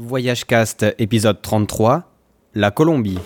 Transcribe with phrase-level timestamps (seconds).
[0.00, 2.04] Voyage Cast épisode 33,
[2.54, 3.18] la Colombie.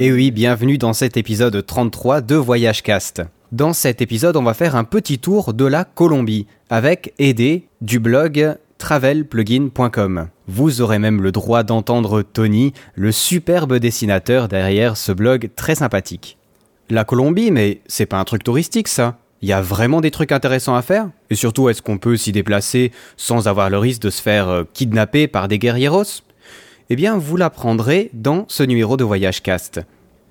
[0.00, 3.22] Et oui, bienvenue dans cet épisode 33 de Voyage Cast.
[3.56, 7.98] Dans cet épisode, on va faire un petit tour de la Colombie avec Aidé du
[7.98, 10.28] blog travelplugin.com.
[10.46, 16.36] Vous aurez même le droit d'entendre Tony, le superbe dessinateur derrière ce blog très sympathique.
[16.90, 19.16] La Colombie, mais c'est pas un truc touristique ça.
[19.40, 22.32] Il y a vraiment des trucs intéressants à faire Et surtout, est-ce qu'on peut s'y
[22.32, 26.20] déplacer sans avoir le risque de se faire euh, kidnapper par des guerrieros?
[26.90, 29.80] Eh bien, vous l'apprendrez dans ce numéro de Voyage Cast.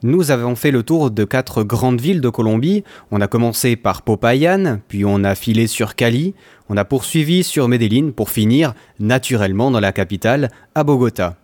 [0.04, 2.84] Nous avons fait le tour de quatre grandes villes de Colombie.
[3.12, 6.36] On a commencé par Popayan, puis on a filé sur Cali,
[6.70, 11.38] on a poursuivi sur Medellín pour finir, naturellement, dans la capitale, à Bogota.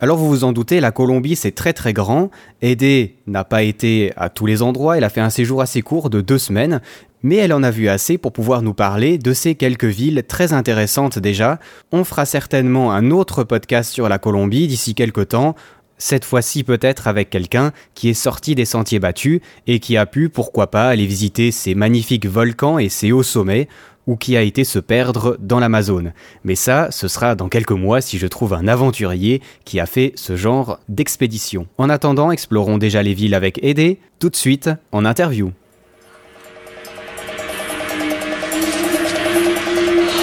[0.00, 2.30] Alors vous vous en doutez, la Colombie c'est très très grand.
[2.60, 6.10] Aidé n'a pas été à tous les endroits, elle a fait un séjour assez court
[6.10, 6.80] de deux semaines,
[7.22, 10.52] mais elle en a vu assez pour pouvoir nous parler de ces quelques villes très
[10.52, 11.60] intéressantes déjà.
[11.92, 15.54] On fera certainement un autre podcast sur la Colombie d'ici quelques temps
[16.02, 20.28] cette fois-ci peut-être avec quelqu'un qui est sorti des sentiers battus et qui a pu,
[20.28, 23.68] pourquoi pas, aller visiter ces magnifiques volcans et ces hauts sommets,
[24.08, 26.12] ou qui a été se perdre dans l'Amazone.
[26.42, 30.12] Mais ça, ce sera dans quelques mois si je trouve un aventurier qui a fait
[30.16, 31.68] ce genre d'expédition.
[31.78, 35.52] En attendant, explorons déjà les villes avec Aidé, tout de suite en interview.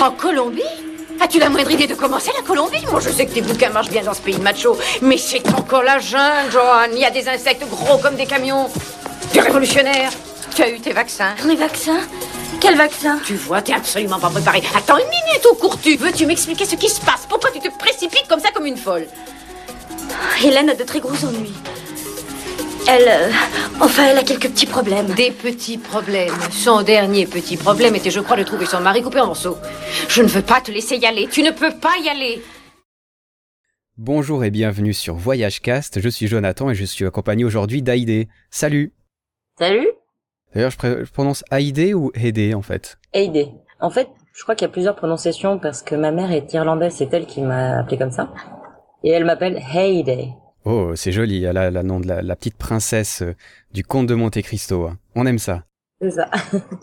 [0.03, 0.78] En Colombie?
[1.21, 2.85] As-tu la moindre idée de comment c'est la Colombie?
[2.89, 5.45] Moi, je sais que tes bouquins marchent bien dans ce pays de macho, mais c'est
[5.53, 6.87] encore la jungle, Johan.
[6.93, 8.69] Il y a des insectes gros comme des camions.
[9.33, 10.11] Des révolutionnaires.
[10.55, 11.35] Tu as eu tes vaccins.
[11.45, 11.99] Les vaccins?
[12.61, 13.19] Quel vaccin?
[13.25, 14.63] Tu vois, t'es absolument pas préparé.
[14.75, 17.25] Attends une minute, au cours tu Veux-tu m'expliquer ce qui se passe?
[17.27, 19.07] Pourquoi tu te précipites comme ça comme une folle?
[20.43, 21.53] Hélène a de très gros ennuis.
[22.87, 23.07] Elle.
[23.07, 23.31] euh,
[23.81, 25.07] enfin, elle a quelques petits problèmes.
[25.13, 26.33] Des petits problèmes.
[26.51, 29.57] Son dernier petit problème était, je crois, de trouver son mari coupé en morceaux.
[30.07, 31.27] Je ne veux pas te laisser y aller.
[31.27, 32.41] Tu ne peux pas y aller.
[33.97, 38.29] Bonjour et bienvenue sur Voyage Cast, je suis Jonathan et je suis accompagné aujourd'hui d'Aïdé.
[38.49, 38.93] Salut
[39.59, 39.89] Salut,
[40.55, 42.97] D'ailleurs, je, prononce Aïdé ou Aidé en fait?
[43.13, 43.51] Heidi.
[43.81, 46.93] En fait, je crois qu'il y a plusieurs prononciations parce que ma mère est irlandaise,
[46.97, 48.31] c'est elle qui m'a appelé comme ça.
[49.03, 50.29] Et elle m'appelle Heidi.
[50.71, 53.33] Oh, c'est joli, elle a le nom de la, la petite princesse euh,
[53.73, 54.91] du comte de Monte Cristo.
[55.15, 55.63] On aime ça.
[55.99, 56.29] C'est ça.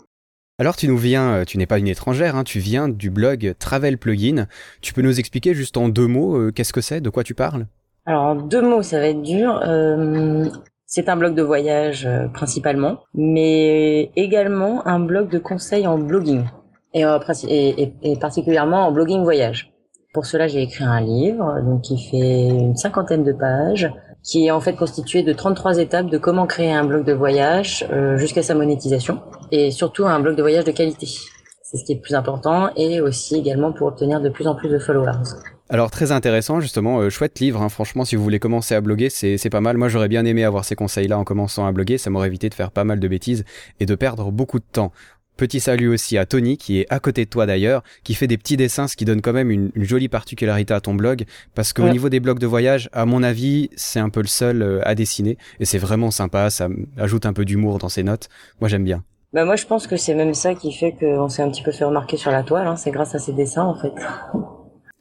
[0.59, 3.53] Alors tu nous viens, euh, tu n'es pas une étrangère, hein, tu viens du blog
[3.59, 4.47] Travel Plugin.
[4.81, 7.33] Tu peux nous expliquer juste en deux mots euh, qu'est-ce que c'est, de quoi tu
[7.33, 7.67] parles?
[8.05, 9.61] Alors, en deux mots, ça va être dur.
[9.65, 10.49] Euh,
[10.85, 16.43] c'est un blog de voyage euh, principalement, mais également un blog de conseils en blogging.
[16.93, 19.71] Et, princi- et, et- et particulièrement en blogging voyage.
[20.17, 24.59] Pour cela, j'ai écrit un livre, qui fait une cinquantaine de pages, qui est en
[24.59, 28.55] fait constitué de 33 étapes de comment créer un blog de voyage euh, jusqu'à sa
[28.55, 31.05] monétisation, et surtout un blog de voyage de qualité.
[31.61, 34.55] C'est ce qui est le plus important, et aussi également pour obtenir de plus en
[34.55, 35.21] plus de followers.
[35.69, 37.69] Alors très intéressant justement, euh, chouette livre, hein.
[37.69, 39.77] franchement si vous voulez commencer à bloguer c'est pas mal.
[39.77, 42.53] Moi j'aurais bien aimé avoir ces conseils-là en commençant à bloguer, ça m'aurait évité de
[42.53, 43.43] faire pas mal de bêtises
[43.81, 44.93] et de perdre beaucoup de temps.
[45.37, 48.37] Petit salut aussi à Tony qui est à côté de toi d'ailleurs, qui fait des
[48.37, 51.73] petits dessins, ce qui donne quand même une, une jolie particularité à ton blog, parce
[51.73, 51.91] qu'au Ouais.
[51.91, 54.95] niveau des blogs de voyage, à mon avis, c'est un peu le seul euh, à
[54.95, 58.29] dessiner, et c'est vraiment sympa, ça ajoute un peu d'humour dans ses notes.
[58.59, 59.03] Moi j'aime bien.
[59.33, 61.71] Bah moi je pense que c'est même ça qui fait qu'on s'est un petit peu
[61.71, 62.75] fait remarquer sur la toile, hein.
[62.75, 63.93] c'est grâce à ces dessins en fait.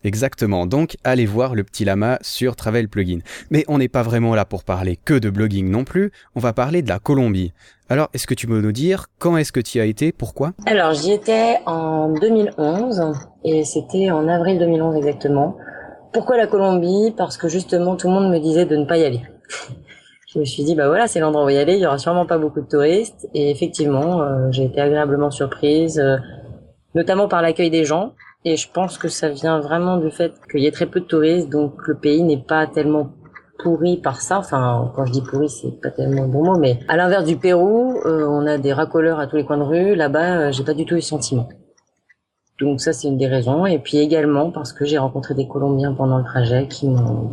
[0.06, 3.18] Exactement, donc allez voir le petit lama sur Travel Plugin.
[3.50, 6.52] Mais on n'est pas vraiment là pour parler que de blogging non plus, on va
[6.52, 7.52] parler de la Colombie.
[7.88, 10.52] Alors, est-ce que tu peux nous dire quand est-ce que tu y as été, pourquoi?
[10.64, 15.56] Alors j'y étais en 2011 et c'était en avril 2011 exactement.
[16.12, 17.12] Pourquoi la Colombie?
[17.16, 19.22] Parce que justement tout le monde me disait de ne pas y aller.
[20.32, 22.26] Je me suis dit bah voilà c'est l'endroit où y aller, il y aura sûrement
[22.26, 26.16] pas beaucoup de touristes et effectivement euh, j'ai été agréablement surprise, euh,
[26.94, 28.12] notamment par l'accueil des gens
[28.46, 31.04] et je pense que ça vient vraiment du fait qu'il y ait très peu de
[31.04, 33.10] touristes donc le pays n'est pas tellement
[33.58, 34.38] pourri par ça.
[34.38, 37.36] Enfin, quand je dis pourri, c'est pas tellement le bon mot, mais à l'inverse du
[37.36, 39.94] Pérou, euh, on a des racoleurs à tous les coins de rue.
[39.94, 41.48] Là-bas, euh, j'ai pas du tout eu sentiment.
[42.60, 43.66] Donc ça, c'est une des raisons.
[43.66, 47.30] Et puis également parce que j'ai rencontré des Colombiens pendant le trajet qui m'ont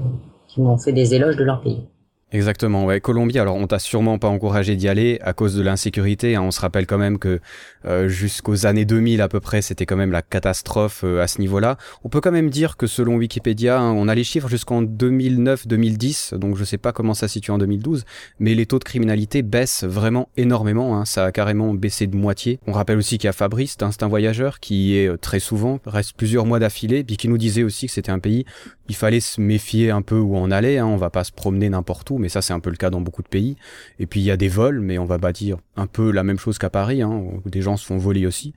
[0.47, 1.87] qui m'ont fait des éloges de leur pays.
[2.33, 2.99] Exactement, ouais.
[2.99, 6.35] Colombie, alors on t'a sûrement pas encouragé d'y aller à cause de l'insécurité.
[6.35, 6.41] Hein.
[6.41, 7.39] On se rappelle quand même que
[7.85, 11.39] euh, jusqu'aux années 2000 à peu près, c'était quand même la catastrophe euh, à ce
[11.39, 11.77] niveau-là.
[12.03, 16.35] On peut quand même dire que selon Wikipédia, hein, on a les chiffres jusqu'en 2009-2010,
[16.35, 18.03] donc je sais pas comment ça se situe en 2012,
[18.39, 20.97] mais les taux de criminalité baissent vraiment énormément.
[20.97, 21.05] Hein.
[21.05, 22.59] Ça a carrément baissé de moitié.
[22.65, 25.79] On rappelle aussi qu'il y a Fabrice, c'est un voyageur qui est euh, très souvent,
[25.85, 28.43] reste plusieurs mois d'affilée, puis qui nous disait aussi que c'était un pays,
[28.89, 30.77] il fallait se méfier un peu où on allait.
[30.77, 30.87] Hein.
[30.87, 33.01] On va pas se promener n'importe où mais ça c'est un peu le cas dans
[33.01, 33.55] beaucoup de pays.
[33.99, 36.39] Et puis il y a des vols, mais on va bâtir un peu la même
[36.39, 37.11] chose qu'à Paris, hein,
[37.45, 38.53] où des gens se font voler aussi.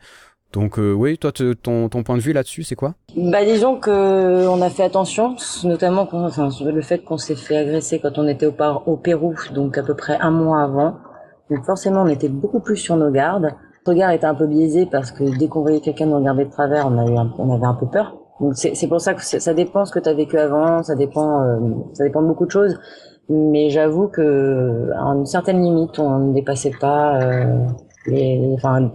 [0.53, 2.95] Donc euh, oui, toi, ton, point de vue là-dessus, c'est quoi?
[3.17, 8.17] Bah disons que on a fait attention, notamment le fait qu'on s'est fait agresser quand
[8.17, 10.97] on était au, Pérou, donc à peu près un mois avant.
[11.51, 13.43] Donc forcément, on était beaucoup plus sur nos gardes.
[13.43, 16.51] Notre regard était un peu biaisé parce que dès qu'on voyait quelqu'un nous regarder de
[16.51, 18.17] travers, on avait un peu peur.
[18.41, 21.43] Donc c'est pour ça que ça dépend ce que tu as vécu avant, ça dépend,
[21.43, 21.59] euh,
[21.95, 22.79] ça dépend de beaucoup de choses.
[23.29, 27.67] Mais j'avoue que à une certaine limite, on ne dépassait pas euh,
[28.07, 28.53] les.
[28.55, 28.91] Enfin,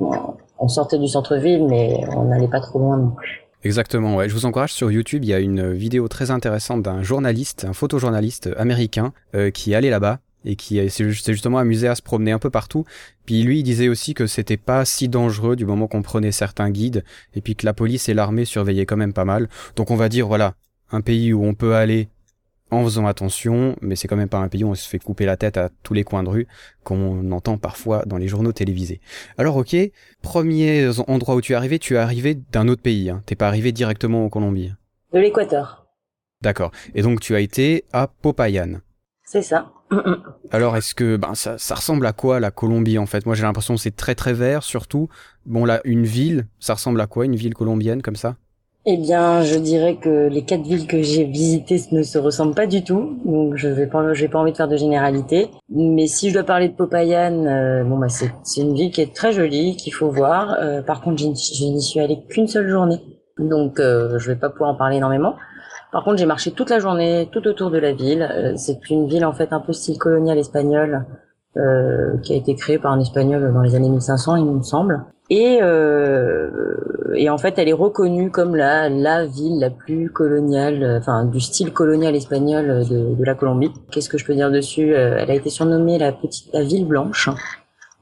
[0.59, 3.41] on sortait du centre-ville, mais on n'allait pas trop loin non plus.
[3.63, 4.29] Exactement, ouais.
[4.29, 7.73] Je vous encourage sur YouTube, il y a une vidéo très intéressante d'un journaliste, un
[7.73, 12.31] photojournaliste américain euh, qui est allé là-bas et qui s'est justement amusé à se promener
[12.31, 12.85] un peu partout.
[13.25, 16.71] Puis lui, il disait aussi que c'était pas si dangereux du moment qu'on prenait certains
[16.71, 17.03] guides
[17.35, 19.49] et puis que la police et l'armée surveillaient quand même pas mal.
[19.75, 20.55] Donc on va dire voilà,
[20.91, 22.09] un pays où on peut aller
[22.71, 25.25] en faisant attention, mais c'est quand même pas un pays où on se fait couper
[25.25, 26.47] la tête à tous les coins de rue,
[26.83, 29.01] comme on entend parfois dans les journaux télévisés.
[29.37, 29.75] Alors ok,
[30.21, 33.21] premier endroit où tu es arrivé, tu es arrivé d'un autre pays, hein.
[33.25, 34.71] t'es pas arrivé directement en Colombie.
[35.13, 35.85] De l'Équateur.
[36.41, 36.71] D'accord.
[36.95, 38.79] Et donc tu as été à Popayan.
[39.23, 39.71] C'est ça.
[40.51, 43.25] Alors est-ce que ben ça, ça ressemble à quoi la Colombie en fait?
[43.25, 45.09] Moi j'ai l'impression que c'est très très vert surtout.
[45.45, 48.37] Bon là une ville, ça ressemble à quoi une ville colombienne comme ça?
[48.87, 52.65] Eh bien, je dirais que les quatre villes que j'ai visitées ne se ressemblent pas
[52.65, 55.51] du tout, donc je vais pas, pas envie de faire de généralité.
[55.69, 59.01] Mais si je dois parler de Popayan, euh, bon bah c'est, c'est une ville qui
[59.01, 60.55] est très jolie, qu'il faut voir.
[60.59, 62.99] Euh, par contre, je n'y suis allée qu'une seule journée,
[63.37, 65.35] donc euh, je vais pas pouvoir en parler énormément.
[65.91, 68.27] Par contre, j'ai marché toute la journée, tout autour de la ville.
[68.31, 71.05] Euh, c'est une ville en fait un peu style colonial espagnol,
[72.23, 75.03] qui a été créée par un espagnol dans les années 1500, il me semble.
[75.33, 76.49] Et, euh,
[77.15, 81.39] et en fait, elle est reconnue comme la, la ville la plus coloniale, enfin du
[81.39, 83.71] style colonial espagnol de, de la Colombie.
[83.91, 86.85] Qu'est-ce que je peux dire dessus euh, Elle a été surnommée la petite la ville
[86.85, 87.29] blanche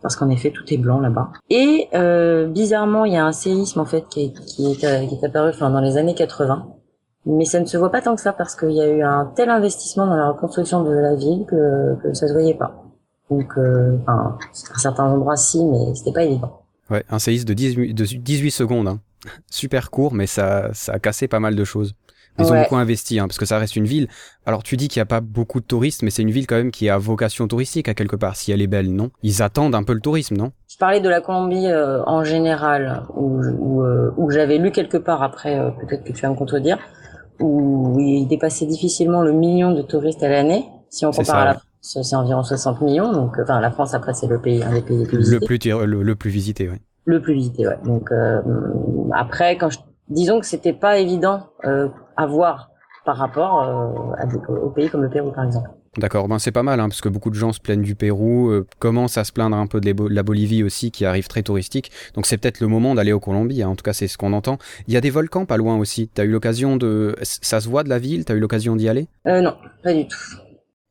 [0.01, 1.29] parce qu'en effet tout est blanc là-bas.
[1.51, 5.13] Et euh, bizarrement, il y a un séisme en fait qui est, qui est, qui
[5.13, 6.65] est apparu enfin, dans les années 80.
[7.27, 9.31] Mais ça ne se voit pas tant que ça parce qu'il y a eu un
[9.35, 12.73] tel investissement dans la reconstruction de la ville que, que ça se voyait pas.
[13.29, 14.35] Donc, euh, enfin,
[14.73, 16.58] à certains endroits si, mais c'était pas évident.
[16.89, 18.88] Ouais, un séisme de 18, de 18 secondes.
[18.88, 19.00] Hein.
[19.50, 21.95] Super court, mais ça, ça a cassé pas mal de choses.
[22.39, 24.07] Ils ont beaucoup investi, hein, parce que ça reste une ville.
[24.45, 26.56] Alors tu dis qu'il n'y a pas beaucoup de touristes, mais c'est une ville quand
[26.56, 29.12] même qui a vocation touristique à quelque part, si elle est belle, non?
[29.24, 30.51] Ils attendent un peu le tourisme, non?
[30.69, 34.97] Je parlais de la Colombie euh, en général, où, où, euh, où j'avais lu quelque
[34.97, 36.80] part, après euh, peut-être que tu vas me contredire,
[37.39, 41.62] où il dépassait difficilement le million de touristes à l'année, si on compare à la
[41.81, 43.11] c'est environ 60 millions.
[43.11, 45.39] Donc, euh, enfin, la France après c'est le pays, un des pays les plus visités.
[45.39, 46.77] Le plus, le, plus visité, oui.
[47.05, 47.79] Le plus visité, ouais.
[47.85, 48.41] Donc euh,
[49.13, 49.79] après, quand je...
[50.09, 51.87] disons que c'était pas évident euh,
[52.17, 52.69] à voir
[53.05, 55.69] par rapport euh, à des, aux pays comme le Pérou, par exemple.
[55.97, 58.49] D'accord, ben c'est pas mal, hein, parce que beaucoup de gens se plaignent du Pérou,
[58.49, 61.91] euh, commencent à se plaindre un peu de la Bolivie aussi, qui arrive très touristique.
[62.13, 63.69] Donc c'est peut-être le moment d'aller au Colombie, hein.
[63.69, 64.59] en tout cas c'est ce qu'on entend.
[64.87, 66.07] Il y a des volcans pas loin aussi.
[66.07, 69.07] T'as eu l'occasion de, ça se voit de la ville, t'as eu l'occasion d'y aller?
[69.27, 70.17] Euh, Non, pas du tout.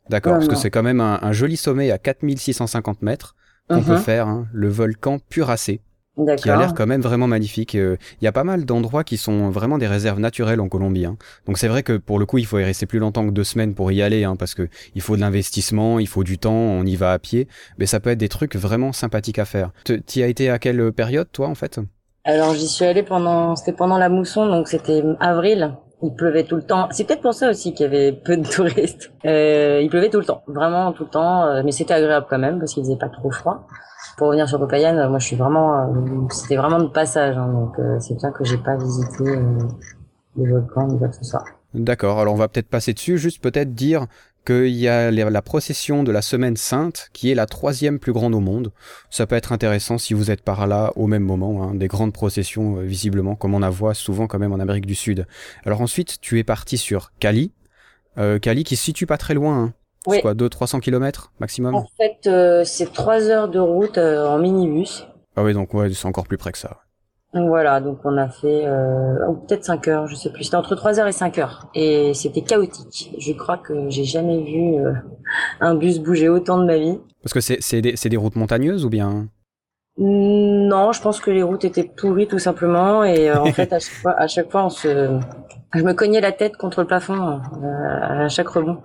[0.09, 3.35] D'accord, parce que c'est quand même un, joli sommet à 4650 mètres
[3.69, 3.99] qu'on peut uh-huh.
[3.99, 5.83] faire, hein, le volcan Puracé,
[6.37, 7.75] qui a l'air quand même vraiment magnifique.
[7.75, 11.05] Euh, il y a pas mal d'endroits qui sont vraiment des réserves naturelles en Colombie.
[11.05, 11.17] Hein.
[11.47, 13.45] Donc c'est vrai que pour le coup, il faut y rester plus longtemps que deux
[13.45, 16.53] semaines pour y aller, hein, parce que il faut de l'investissement, il faut du temps,
[16.53, 17.47] on y va à pied,
[17.79, 19.71] mais ça peut être des trucs vraiment sympathiques à faire.
[19.85, 21.79] Tu as été à quelle période, toi, en fait?
[22.25, 26.57] Alors j'y suis allé pendant, c'était pendant la mousson, donc c'était avril il pleuvait tout
[26.57, 26.89] le temps.
[26.91, 29.13] C'est peut-être pour ça aussi qu'il y avait peu de touristes.
[29.25, 32.39] Euh, il pleuvait tout le temps, vraiment tout le temps, euh, mais c'était agréable quand
[32.39, 33.67] même parce qu'il faisait pas trop froid.
[34.17, 37.49] Pour revenir sur Popayan, euh, moi je suis vraiment, euh, c'était vraiment de passage, hein,
[37.53, 39.25] donc c'est bien que j'ai pas visité
[40.37, 41.45] les volcans ni quoi que ce soit.
[41.75, 44.07] D'accord, alors on va peut-être passer dessus, juste peut-être dire
[44.49, 48.35] qu'il y a la procession de la Semaine Sainte, qui est la troisième plus grande
[48.35, 48.73] au monde.
[49.11, 52.15] Ça peut être intéressant si vous êtes par là au même moment, hein, des grandes
[52.15, 55.27] processions euh, visiblement, comme on en voit souvent quand même en Amérique du Sud.
[55.67, 57.53] Alors ensuite, tu es parti sur Cali,
[58.17, 59.65] euh, Cali qui se situe pas très loin.
[59.65, 59.75] Hein.
[60.07, 60.17] Oui.
[60.17, 61.75] C'est quoi, 200-300 km maximum?
[61.75, 65.07] En fait, euh, c'est 3 heures de route en minibus.
[65.37, 66.79] Ah oui, donc ouais, c'est encore plus près que ça.
[67.35, 69.15] Voilà, donc on a fait euh,
[69.47, 70.45] peut-être 5 heures, je sais plus.
[70.45, 71.67] C'était entre 3 heures et 5 heures.
[71.75, 73.15] Et c'était chaotique.
[73.19, 74.93] Je crois que j'ai jamais vu euh,
[75.61, 76.99] un bus bouger autant de ma vie.
[77.23, 79.29] Parce que c'est des, des routes montagneuses ou bien?
[79.99, 83.81] Non, je pense que les routes étaient pourries tout simplement et euh, en fait à
[83.81, 85.19] chaque fois, à chaque fois on se,
[85.75, 88.79] je me cognais la tête contre le plafond euh, à chaque rebond.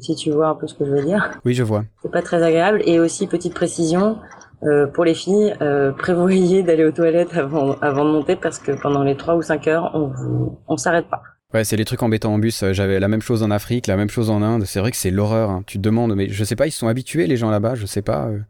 [0.00, 1.30] Si tu vois un peu ce que je veux dire.
[1.46, 1.84] Oui, je vois.
[2.02, 4.18] C'est pas très agréable et aussi petite précision.
[4.62, 8.72] Euh, pour les filles, euh, prévoyez d'aller aux toilettes avant, avant de monter parce que
[8.72, 11.22] pendant les 3 ou 5 heures, on on s'arrête pas.
[11.54, 12.64] Ouais, c'est les trucs embêtants en bus.
[12.72, 14.64] J'avais la même chose en Afrique, la même chose en Inde.
[14.64, 15.50] C'est vrai que c'est l'horreur.
[15.50, 15.62] Hein.
[15.66, 17.74] Tu te demandes, mais je sais pas, ils sont habitués les gens là-bas.
[17.76, 18.26] Je sais pas.
[18.26, 18.40] Euh,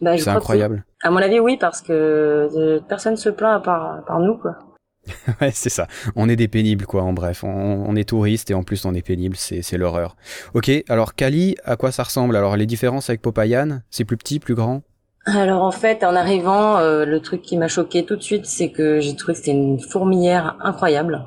[0.00, 0.84] bah, c'est incroyable.
[1.02, 4.56] À mon avis, oui, parce que euh, personne se plaint à part, par nous, quoi.
[5.40, 5.86] ouais, c'est ça.
[6.16, 7.02] On est des pénibles, quoi.
[7.02, 9.36] En bref, on, on est touristes et en plus on est pénibles.
[9.36, 10.16] C'est, c'est l'horreur.
[10.54, 10.70] Ok.
[10.88, 12.36] Alors Cali, à quoi ça ressemble?
[12.36, 14.82] Alors les différences avec Popayan, c'est plus petit, plus grand?
[15.26, 18.70] Alors en fait, en arrivant, euh, le truc qui m'a choqué tout de suite, c'est
[18.70, 21.26] que j'ai trouvé que c'était une fourmilière incroyable.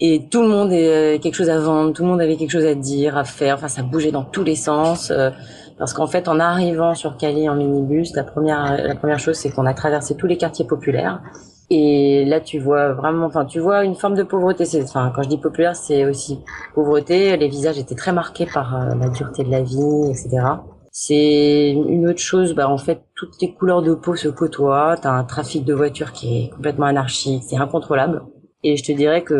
[0.00, 2.66] Et tout le monde avait quelque chose à vendre, tout le monde avait quelque chose
[2.66, 3.54] à dire, à faire.
[3.54, 5.10] Enfin, ça bougeait dans tous les sens.
[5.10, 5.30] Euh,
[5.78, 9.50] parce qu'en fait, en arrivant sur Cali en minibus, la première, la première chose, c'est
[9.50, 11.20] qu'on a traversé tous les quartiers populaires.
[11.68, 14.64] Et là, tu vois vraiment, enfin, tu vois une forme de pauvreté.
[14.82, 16.40] Enfin, quand je dis populaire, c'est aussi
[16.74, 17.36] pauvreté.
[17.36, 20.42] Les visages étaient très marqués par euh, la dureté de la vie, etc.
[20.98, 25.10] C'est une autre chose, bah en fait toutes les couleurs de peau se côtoient, t'as
[25.10, 28.22] un trafic de voitures qui est complètement anarchique, c'est incontrôlable.
[28.62, 29.34] Et je te dirais que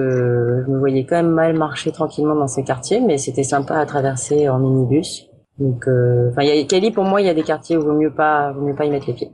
[0.66, 3.86] je me voyais quand même mal marcher tranquillement dans ces quartiers, mais c'était sympa à
[3.86, 5.28] traverser en minibus.
[5.58, 8.52] Donc, euh, enfin, Cali pour moi, il y a des quartiers où vaut mieux pas,
[8.52, 9.30] vaut mieux pas y mettre les pieds.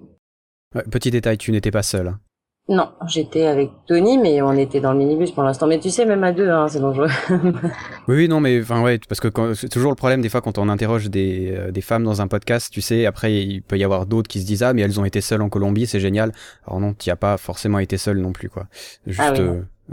[0.93, 2.07] petit détail, tu n'étais pas seul.
[2.07, 2.21] Hein.
[2.69, 5.67] Non, j'étais avec Tony, mais on était dans le minibus pour l'instant.
[5.67, 7.09] Mais tu sais, même à deux, hein, c'est dangereux.
[7.31, 10.59] oui, oui, non, mais enfin ouais, parce que c'est toujours le problème des fois quand
[10.59, 13.85] on interroge des, euh, des femmes dans un podcast, tu sais, après il peut y
[13.85, 16.33] avoir d'autres qui se disent ah mais elles ont été seules en Colombie, c'est génial.
[16.67, 18.69] Alors non, tu as pas forcément été seule non plus quoi.
[19.07, 19.35] Juste ah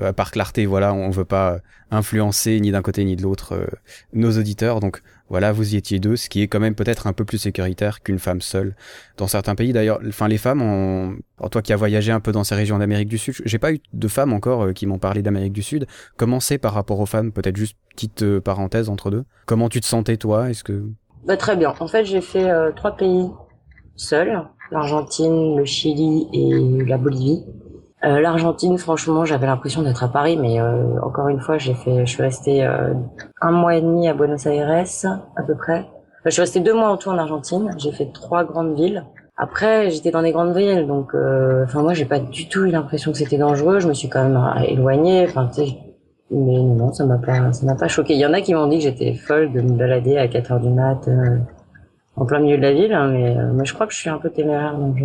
[0.01, 1.57] euh, par clarté, voilà, on veut pas
[1.91, 3.65] influencer ni d'un côté ni de l'autre euh,
[4.13, 4.79] nos auditeurs.
[4.79, 7.37] Donc voilà, vous y étiez deux, ce qui est quand même peut-être un peu plus
[7.37, 8.75] sécuritaire qu'une femme seule.
[9.17, 11.17] Dans certains pays d'ailleurs, enfin les femmes, ont...
[11.49, 13.79] toi qui as voyagé un peu dans ces régions d'Amérique du Sud, j'ai pas eu
[13.93, 15.87] de femmes encore euh, qui m'ont parlé d'Amérique du Sud.
[16.17, 17.31] Comment c'est par rapport aux femmes?
[17.31, 19.23] Peut-être juste petite parenthèse entre deux.
[19.45, 20.49] Comment tu te sentais toi?
[20.49, 20.85] Est-ce que
[21.25, 21.73] bah, très bien.
[21.79, 23.29] En fait, j'ai fait trois pays
[23.97, 27.43] seuls l'Argentine, le Chili et la Bolivie.
[28.05, 32.05] Euh, L'Argentine, franchement, j'avais l'impression d'être à Paris, mais euh, encore une fois, j'ai fait,
[32.05, 32.93] je suis restée euh,
[33.41, 35.85] un mois et demi à Buenos Aires, à peu près.
[36.23, 37.75] je suis restée deux mois en tout en Argentine.
[37.77, 39.05] J'ai fait trois grandes villes.
[39.35, 41.13] Après, j'étais dans des grandes villes, donc,
[41.63, 43.79] enfin, moi, j'ai pas du tout eu l'impression que c'était dangereux.
[43.79, 45.25] Je me suis quand même éloignée.
[45.27, 45.77] Enfin, tu sais,
[46.29, 48.13] mais non, ça m'a pas, ça m'a pas choqué.
[48.13, 50.51] Il y en a qui m'ont dit que j'étais folle de me balader à 4
[50.51, 51.09] heures du mat
[52.17, 54.17] en plein milieu de la ville, hein, mais, mais je crois que je suis un
[54.17, 54.77] peu téméraire.
[54.77, 54.97] Donc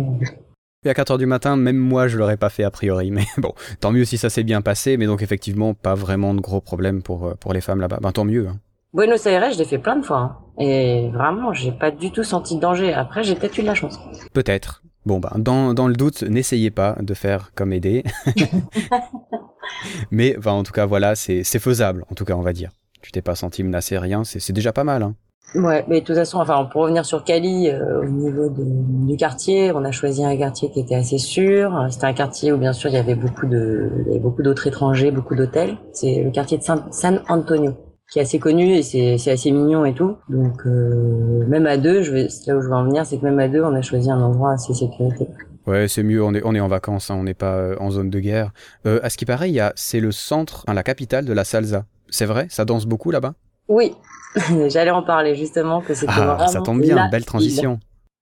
[0.85, 3.11] et à 4h du matin, même moi, je l'aurais pas fait a priori.
[3.11, 4.97] Mais bon, tant mieux si ça s'est bien passé.
[4.97, 7.99] Mais donc, effectivement, pas vraiment de gros problèmes pour, euh, pour les femmes là-bas.
[8.01, 8.47] Ben, tant mieux.
[8.47, 8.59] Hein.
[8.93, 10.17] Buenos Aires, je l'ai fait plein de fois.
[10.17, 10.37] Hein.
[10.59, 12.93] Et vraiment, j'ai pas du tout senti de danger.
[12.93, 13.99] Après, j'ai peut-être eu de la chance.
[14.33, 14.83] Peut-être.
[15.05, 18.03] Bon, ben, dans, dans le doute, n'essayez pas de faire comme aider.
[20.11, 22.05] mais, enfin, en tout cas, voilà, c'est faisable.
[22.09, 22.71] En tout cas, on va dire.
[23.01, 24.23] Tu t'es pas senti menacé, rien.
[24.23, 25.03] C'est déjà pas mal.
[25.03, 25.15] Hein.
[25.53, 28.63] Ouais, mais de toute façon, enfin, pour revenir sur Cali, euh, au niveau de,
[29.07, 31.87] du quartier, on a choisi un quartier qui était assez sûr.
[31.89, 34.41] C'était un quartier où, bien sûr, il y avait beaucoup de, il y avait beaucoup
[34.41, 35.77] d'autres étrangers, beaucoup d'hôtels.
[35.93, 37.73] C'est le quartier de San, San, Antonio,
[38.11, 40.17] qui est assez connu et c'est, c'est assez mignon et tout.
[40.27, 43.23] Donc, euh, même à deux, je vais, là où je veux en venir, c'est que
[43.23, 45.27] même à deux, on a choisi un endroit assez sécurité.
[45.67, 46.21] Ouais, c'est mieux.
[46.21, 48.51] On est, on est en vacances, hein, on n'est pas euh, en zone de guerre.
[48.85, 51.33] Euh, à ce qui paraît, il y a, c'est le centre, hein, la capitale de
[51.33, 51.85] la salsa.
[52.09, 53.33] C'est vrai, ça danse beaucoup là-bas?
[53.67, 53.93] Oui,
[54.67, 57.79] J'allais en parler justement que c'était ah, ça tombe bien, belle transition.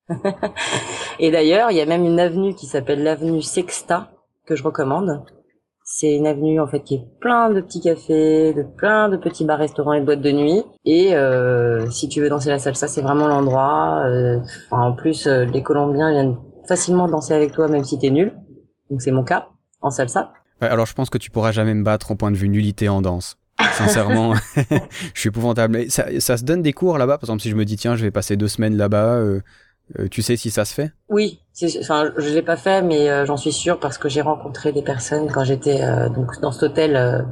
[1.20, 4.12] et d'ailleurs, il y a même une avenue qui s'appelle l'avenue Sexta
[4.46, 5.24] que je recommande.
[5.86, 9.44] C'est une avenue en fait qui est plein de petits cafés, de plein de petits
[9.44, 10.64] bars, restaurants et boîtes de nuit.
[10.86, 14.04] Et euh, si tu veux danser la salsa, c'est vraiment l'endroit.
[14.06, 14.40] Euh,
[14.72, 18.34] en plus, euh, les Colombiens viennent facilement danser avec toi même si t'es nul.
[18.90, 19.50] Donc c'est mon cas
[19.82, 20.32] en salsa.
[20.62, 23.02] alors je pense que tu pourras jamais me battre au point de vue nullité en
[23.02, 23.38] danse.
[23.74, 24.34] Sincèrement,
[25.14, 25.78] je suis épouvantable.
[25.78, 27.18] Mais ça, ça, se donne des cours là-bas?
[27.18, 29.42] Par exemple, si je me dis tiens, je vais passer deux semaines là-bas, euh,
[30.00, 30.92] euh tu sais si ça se fait?
[31.10, 31.40] Oui,
[31.80, 34.82] enfin, je l'ai pas fait, mais euh, j'en suis sûre parce que j'ai rencontré des
[34.82, 37.26] personnes quand j'étais euh, donc dans cet hôtel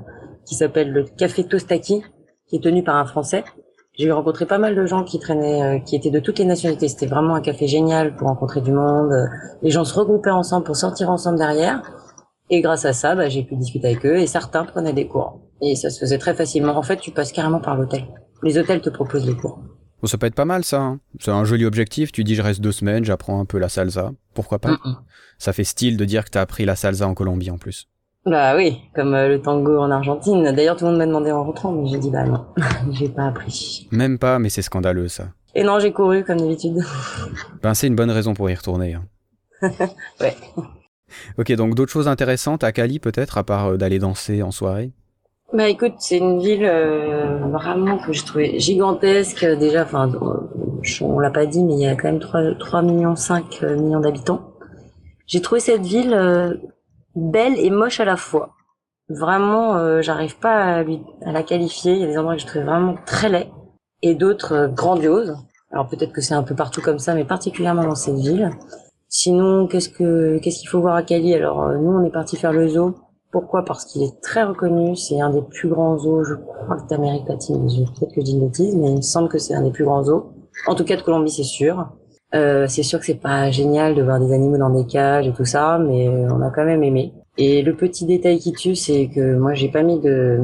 [0.46, 2.04] qui s'appelle le Café Tostaki,
[2.48, 3.44] qui est tenu par un Français.
[3.98, 6.88] J'ai rencontré pas mal de gens qui traînaient, qui étaient de toutes les nationalités.
[6.88, 9.12] C'était vraiment un café génial pour rencontrer du monde.
[9.62, 11.82] Les gens se regroupaient ensemble pour sortir ensemble derrière.
[12.50, 15.42] Et grâce à ça, bah, j'ai pu discuter avec eux et certains prenaient des cours.
[15.62, 16.76] Et ça se faisait très facilement.
[16.78, 18.06] En fait, tu passes carrément par l'hôtel.
[18.44, 19.60] Les hôtels te proposent les cours.
[20.02, 20.82] Bon, ça peut être pas mal ça.
[20.82, 21.00] Hein.
[21.20, 22.12] C'est un joli objectif.
[22.12, 24.12] Tu dis je reste deux semaines, j'apprends un peu la salsa.
[24.34, 24.78] Pourquoi pas?
[25.38, 27.88] Ça fait style de dire que t'as appris la salsa en Colombie en plus.
[28.26, 30.52] Bah oui, comme euh, le tango en Argentine.
[30.56, 32.46] D'ailleurs, tout le monde m'a demandé en rentrant, mais j'ai dit bah non,
[32.92, 33.88] j'ai pas appris.
[33.92, 35.30] Même pas, mais c'est scandaleux ça.
[35.56, 36.78] Et non, j'ai couru comme d'habitude.
[37.64, 38.94] Ben, c'est une bonne raison pour y retourner.
[38.96, 39.06] hein.
[40.20, 40.36] Ouais.
[41.38, 44.92] Ok, donc d'autres choses intéressantes à Cali peut-être, à part euh, d'aller danser en soirée?
[45.54, 49.84] Bah écoute, c'est une ville euh, vraiment que je trouvais gigantesque déjà.
[49.84, 53.16] Enfin, euh, on l'a pas dit, mais il y a quand même 3, 3 millions
[53.18, 54.54] 5 euh, millions d'habitants.
[55.28, 56.56] J'ai trouvé cette ville euh,
[57.16, 58.54] belle et moche à la fois.
[59.10, 61.94] Vraiment, euh, j'arrive pas à, lui, à la qualifier.
[61.94, 63.52] Il y a des endroits que je trouvais vraiment très laids
[64.02, 65.36] et d'autres euh, grandioses.
[65.72, 68.52] Alors peut-être que c'est un peu partout comme ça, mais particulièrement dans cette ville.
[69.10, 71.34] Sinon, qu'est-ce que qu'est-ce qu'il faut voir à Cali?
[71.34, 72.96] Alors euh, nous, on est parti faire le zoo.
[73.32, 73.64] Pourquoi?
[73.64, 74.96] Parce qu'il est très reconnu.
[74.96, 77.70] C'est un des plus grands zoos, je crois que d'Amérique latine.
[77.70, 79.72] Je peut-être que je dis une bêtise, mais il me semble que c'est un des
[79.72, 80.32] plus grands zoos.
[80.68, 81.88] En tout cas de Colombie, c'est sûr.
[82.34, 85.34] Euh, c'est sûr que c'est pas génial de voir des animaux dans des cages et
[85.34, 87.14] tout ça, mais euh, on a quand même aimé.
[87.38, 90.40] Et le petit détail qui tue, c'est que moi j'ai pas mis de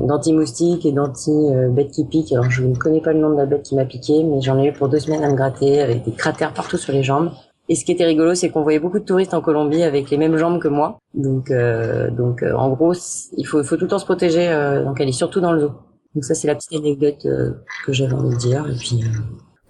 [0.00, 2.32] d'anti-moustique et d'anti-bête qui pique.
[2.32, 4.58] Alors je ne connais pas le nom de la bête qui m'a piqué, mais j'en
[4.58, 7.30] ai eu pour deux semaines à me gratter avec des cratères partout sur les jambes.
[7.72, 10.18] Et ce qui était rigolo, c'est qu'on voyait beaucoup de touristes en Colombie avec les
[10.18, 10.98] mêmes jambes que moi.
[11.14, 12.92] Donc, euh, donc euh, en gros,
[13.38, 14.46] il faut, faut tout le temps se protéger.
[14.46, 15.70] Euh, donc, elle est surtout dans le zoo.
[16.14, 17.26] Donc ça, c'est la petite anecdote
[17.86, 18.66] que j'avais envie de dire.
[18.68, 19.00] Et puis,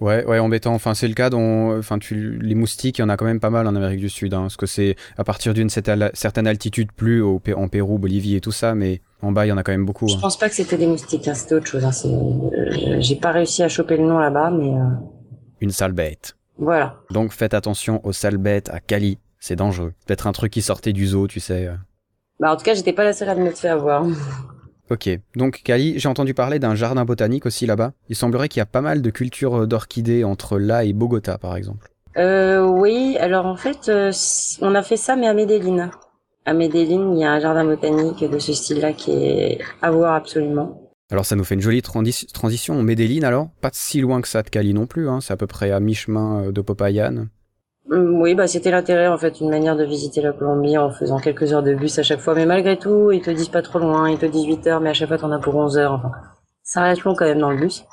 [0.01, 0.73] Ouais, ouais, embêtant.
[0.73, 3.39] Enfin, c'est le cas dont, enfin, tu, les moustiques, il y en a quand même
[3.39, 6.91] pas mal en Amérique du Sud, hein, parce que c'est à partir d'une certaine altitude,
[6.91, 9.63] plus au, en Pérou, Bolivie et tout ça, mais en bas, il y en a
[9.63, 10.09] quand même beaucoup.
[10.09, 10.19] je hein.
[10.21, 11.25] pense pas que c'était des moustiques.
[11.29, 11.85] Hein, c'était autre chose.
[11.85, 11.91] Hein,
[12.99, 14.73] j'ai pas réussi à choper le nom là-bas, mais
[15.61, 16.35] Une sale bête.
[16.57, 16.97] Voilà.
[17.11, 19.17] Donc, faites attention aux sales bêtes à Cali.
[19.39, 19.93] C'est dangereux.
[20.05, 21.67] Peut-être un truc qui sortait du zoo, tu sais.
[21.67, 21.75] euh.
[22.39, 24.05] Bah, en tout cas, j'étais pas la seule à me faire avoir.
[24.89, 25.09] Ok.
[25.35, 27.93] Donc, Cali, j'ai entendu parler d'un jardin botanique aussi là-bas.
[28.09, 31.37] Il semblerait qu'il y a pas mal de cultures euh, d'orchidées entre là et Bogota,
[31.37, 31.89] par exemple.
[32.17, 34.11] Euh, oui, alors en fait, euh,
[34.61, 35.89] on a fait ça, mais à Medellín.
[36.45, 40.13] À Medellín, il y a un jardin botanique de ce style-là qui est à voir
[40.13, 40.82] absolument.
[41.11, 42.81] Alors ça nous fait une jolie trandi- transition.
[42.81, 45.19] Medellín alors, pas si loin que ça de Cali non plus, hein.
[45.21, 47.27] c'est à peu près à mi-chemin euh, de Popayan.
[47.91, 51.19] Hum, Oui, bah c'était l'intérêt en fait, une manière de visiter la Colombie en faisant
[51.19, 52.33] quelques heures de bus à chaque fois.
[52.35, 54.89] Mais malgré tout, ils te disent pas trop loin, ils te disent 8 heures, mais
[54.89, 55.93] à chaque fois t'en as pour 11 heures.
[55.93, 56.11] Enfin,
[56.63, 57.85] ça reste long quand même dans le bus.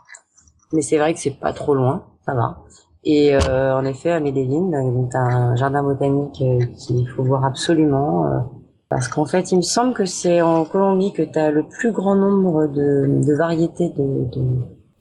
[0.72, 2.58] Mais c'est vrai que c'est pas trop loin, ça va.
[3.02, 7.44] Et euh, en effet, à Medellín, euh, t'as un jardin botanique euh, qu'il faut voir
[7.44, 8.59] absolument.
[8.90, 12.14] Parce qu'en fait, il me semble que c'est en Colombie que t'as le plus grand
[12.16, 14.42] nombre de, de variétés de, de,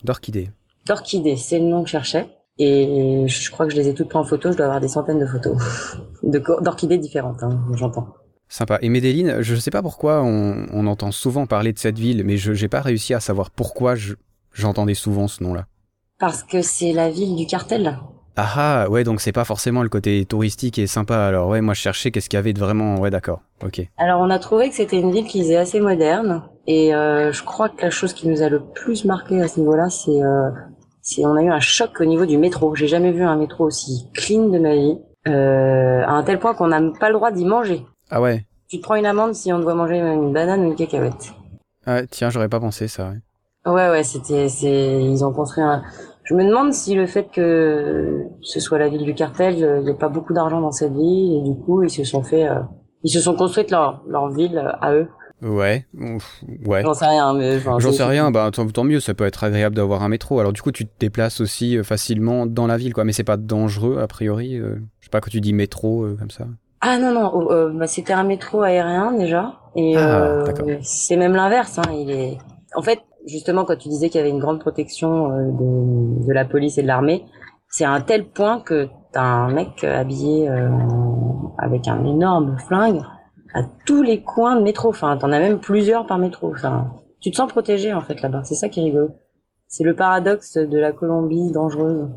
[0.05, 0.49] D'orchidées.
[0.87, 1.35] d'orchidées.
[1.35, 2.29] C'est le nom que je cherchais.
[2.61, 4.51] Et je crois que je les ai toutes prises en photo.
[4.51, 5.57] Je dois avoir des centaines de photos
[6.61, 7.41] d'orchidées différentes.
[7.43, 8.07] Hein, j'entends.
[8.47, 8.79] Sympa.
[8.81, 12.37] Et Medellín, je sais pas pourquoi on, on entend souvent parler de cette ville, mais
[12.37, 14.15] je j'ai pas réussi à savoir pourquoi je-
[14.53, 15.67] j'entendais souvent ce nom-là.
[16.19, 17.97] Parce que c'est la ville du cartel.
[18.41, 21.25] Ah ah, ouais, donc c'est pas forcément le côté touristique et sympa.
[21.25, 22.97] Alors ouais, moi je cherchais qu'est-ce qu'il y avait de vraiment...
[22.97, 23.41] Ouais, d'accord.
[23.65, 23.81] Ok.
[23.97, 26.43] Alors on a trouvé que c'était une ville qui faisait assez moderne.
[26.65, 29.59] Et euh, je crois que la chose qui nous a le plus marqué à ce
[29.59, 30.49] niveau-là, c'est euh,
[31.01, 32.75] c'est on a eu un choc au niveau du métro.
[32.75, 34.97] J'ai jamais vu un métro aussi clean de ma vie.
[35.27, 37.85] Euh, à un tel point qu'on n'a pas le droit d'y manger.
[38.09, 38.45] Ah ouais.
[38.69, 41.33] Tu te prends une amende si on doit manger une banane ou une cacahuète.
[41.85, 43.09] Ah, tiens, j'aurais pas pensé ça.
[43.09, 43.17] ouais.
[43.65, 45.83] Ouais, ouais, c'était, c'est, ils ont construit un.
[46.29, 49.89] Je me demande si le fait que ce soit la ville du cartel, il n'y
[49.89, 52.59] a pas beaucoup d'argent dans cette ville et du coup ils se sont fait, euh,
[53.03, 55.07] ils se sont construites leur leur ville euh, à eux.
[55.41, 55.87] Ouais.
[55.97, 56.83] Ouf, ouais.
[56.83, 59.43] J'en sais rien, mais enfin, J'en sais rien, bah tant, tant mieux, ça peut être
[59.43, 60.39] agréable d'avoir un métro.
[60.39, 63.05] Alors du coup, tu te déplaces aussi euh, facilement dans la ville, quoi.
[63.05, 64.55] Mais c'est pas dangereux a priori.
[64.55, 66.45] euh, je sais pas quand tu dis métro euh, comme ça.
[66.81, 70.43] Ah non non, oh, bah, c'était un métro aérien déjà et Ah,
[70.83, 71.79] c'est même l'inverse.
[71.79, 72.37] Hein, il est,
[72.75, 75.51] en fait, justement quand tu disais qu'il y avait une grande protection euh,
[76.27, 77.25] de, la police et de l'armée,
[77.69, 80.69] c'est à un tel point que t'as un mec habillé euh,
[81.57, 83.01] avec un énorme flingue
[83.53, 84.89] à tous les coins de métro.
[84.89, 86.51] Enfin, t'en as même plusieurs par métro.
[86.51, 88.43] Enfin, tu te sens protégé en fait là-bas.
[88.43, 89.09] C'est ça qui est rigolo.
[89.67, 92.09] C'est le paradoxe de la Colombie dangereuse.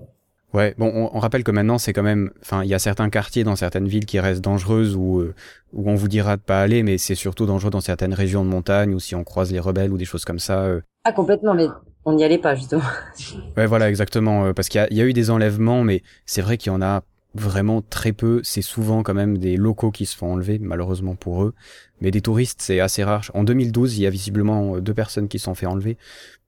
[0.54, 3.42] Ouais, bon, on, rappelle que maintenant c'est quand même, enfin, il y a certains quartiers
[3.42, 5.34] dans certaines villes qui restent dangereuses où euh,
[5.72, 8.50] où on vous dira de pas aller, mais c'est surtout dangereux dans certaines régions de
[8.50, 10.60] montagne ou si on croise les rebelles ou des choses comme ça.
[10.60, 10.80] euh.
[11.04, 11.66] Ah complètement, mais
[12.04, 12.82] on n'y allait pas justement.
[13.56, 16.02] Ouais, voilà, exactement, euh, parce qu'il y a, il y a eu des enlèvements, mais
[16.26, 17.02] c'est vrai qu'il y en a
[17.34, 18.40] vraiment très peu.
[18.44, 21.54] C'est souvent quand même des locaux qui se font enlever, malheureusement pour eux.
[22.00, 23.30] Mais des touristes, c'est assez rare.
[23.34, 25.96] En 2012, il y a visiblement euh, deux personnes qui se sont fait enlever,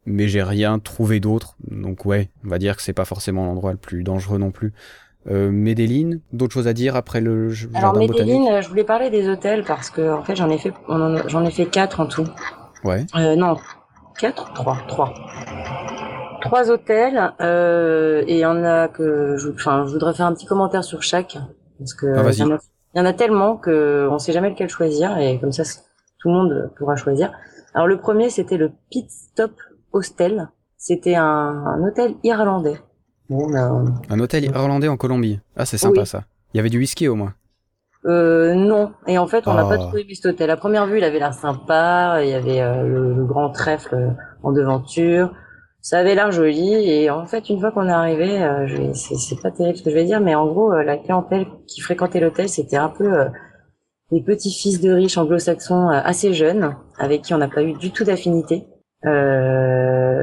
[0.07, 1.57] mais j'ai rien trouvé d'autre.
[1.71, 4.73] Donc ouais, on va dire que c'est pas forcément l'endroit le plus dangereux non plus.
[5.31, 8.35] Euh, Medellín, d'autres choses à dire après le Alors jardin botanique?
[8.35, 11.45] Medellín, euh, je voulais parler des hôtels parce que en fait j'en ai fait j'en
[11.47, 12.27] ai fait quatre en tout.
[12.85, 13.07] Ouais.
[13.17, 13.57] Euh, non,
[14.19, 15.13] quatre, trois, trois.
[16.41, 20.35] Trois hôtels euh, et il y en a que je, enfin je voudrais faire un
[20.35, 21.39] petit commentaire sur chaque
[21.79, 22.59] parce que Ah, il y en a-
[22.95, 25.63] il y en a tellement que on sait jamais lequel choisir et comme ça
[26.19, 27.33] tout le monde pourra choisir.
[27.73, 29.53] Alors le premier c'était le Pit Stop
[29.93, 30.49] Hostel.
[30.77, 32.79] C'était un, un hôtel irlandais
[33.31, 35.41] Bon, ben, Un hôtel irlandais en Colombie.
[35.57, 36.07] Ah, c'est sympa Oui.
[36.07, 36.25] ça.
[36.53, 37.33] Il y avait du whisky au moins.
[38.07, 38.93] Euh, non.
[39.07, 39.69] Et en fait, on n'a Oh.
[39.69, 40.51] pas trop aimé cet hôtel.
[40.51, 42.19] À première vue, il avait l'air sympa.
[42.23, 44.13] Il y avait euh, le, le grand trèfle
[44.43, 45.33] en devanture.
[45.81, 46.73] Ça avait l'air joli.
[46.91, 49.91] Et en fait, une fois qu'on est arrivé, euh, c'est c'est pas terrible ce que
[49.91, 53.05] je vais dire, mais en gros, euh, la clientèle qui fréquentait l'hôtel, c'était un peu
[53.21, 53.25] euh,
[54.13, 57.91] des petits-fils de riches anglo-saxons euh, assez jeunes, avec qui on n'a pas eu du
[57.91, 58.67] tout d'affinité.
[59.07, 60.14] Euh,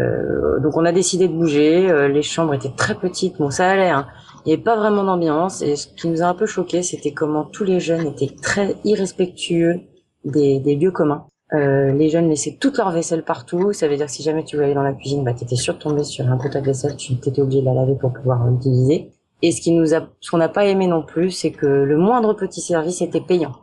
[0.60, 1.90] donc on a décidé de bouger.
[1.90, 3.38] Euh, les chambres étaient très petites.
[3.38, 3.90] Bon, ça allait.
[3.90, 4.08] Hein.
[4.46, 7.12] Il n'y avait pas vraiment d'ambiance et ce qui nous a un peu choqué, c'était
[7.12, 9.82] comment tous les jeunes étaient très irrespectueux
[10.26, 11.28] des, des lieux communs.
[11.54, 13.74] Euh, les jeunes laissaient toute leur vaisselle partout.
[13.74, 15.56] Ça veut dire que si jamais tu voulais aller dans la cuisine, bah, tu étais
[15.56, 18.14] sûr de tomber sur un potage de vaisselle, tu étais obligé de la laver pour
[18.14, 19.12] pouvoir l'utiliser.
[19.42, 21.98] Et ce qui nous a, ce qu'on n'a pas aimé non plus, c'est que le
[21.98, 23.54] moindre petit service était payant.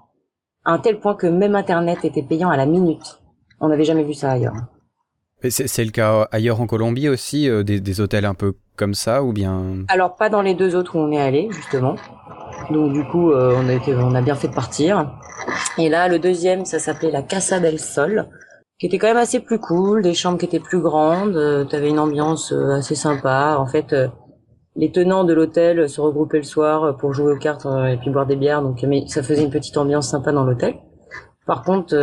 [0.64, 3.20] À un tel point que même Internet était payant à la minute.
[3.60, 4.54] On n'avait jamais vu ça ailleurs.
[5.48, 9.22] C'est le cas ailleurs en Colombie aussi, euh, des, des hôtels un peu comme ça
[9.22, 9.84] ou bien?
[9.88, 11.94] Alors pas dans les deux autres où on est allé justement.
[12.70, 15.12] Donc du coup euh, on a été, on a bien fait de partir.
[15.78, 18.26] Et là le deuxième ça s'appelait la Casa del Sol,
[18.80, 21.88] qui était quand même assez plus cool, des chambres qui étaient plus grandes, euh, t'avais
[21.88, 23.56] une ambiance euh, assez sympa.
[23.60, 24.08] En fait euh,
[24.74, 28.10] les tenants de l'hôtel se regroupaient le soir euh, pour jouer aux cartes et puis
[28.10, 30.74] boire des bières, donc mais ça faisait une petite ambiance sympa dans l'hôtel.
[31.46, 31.96] Par contre,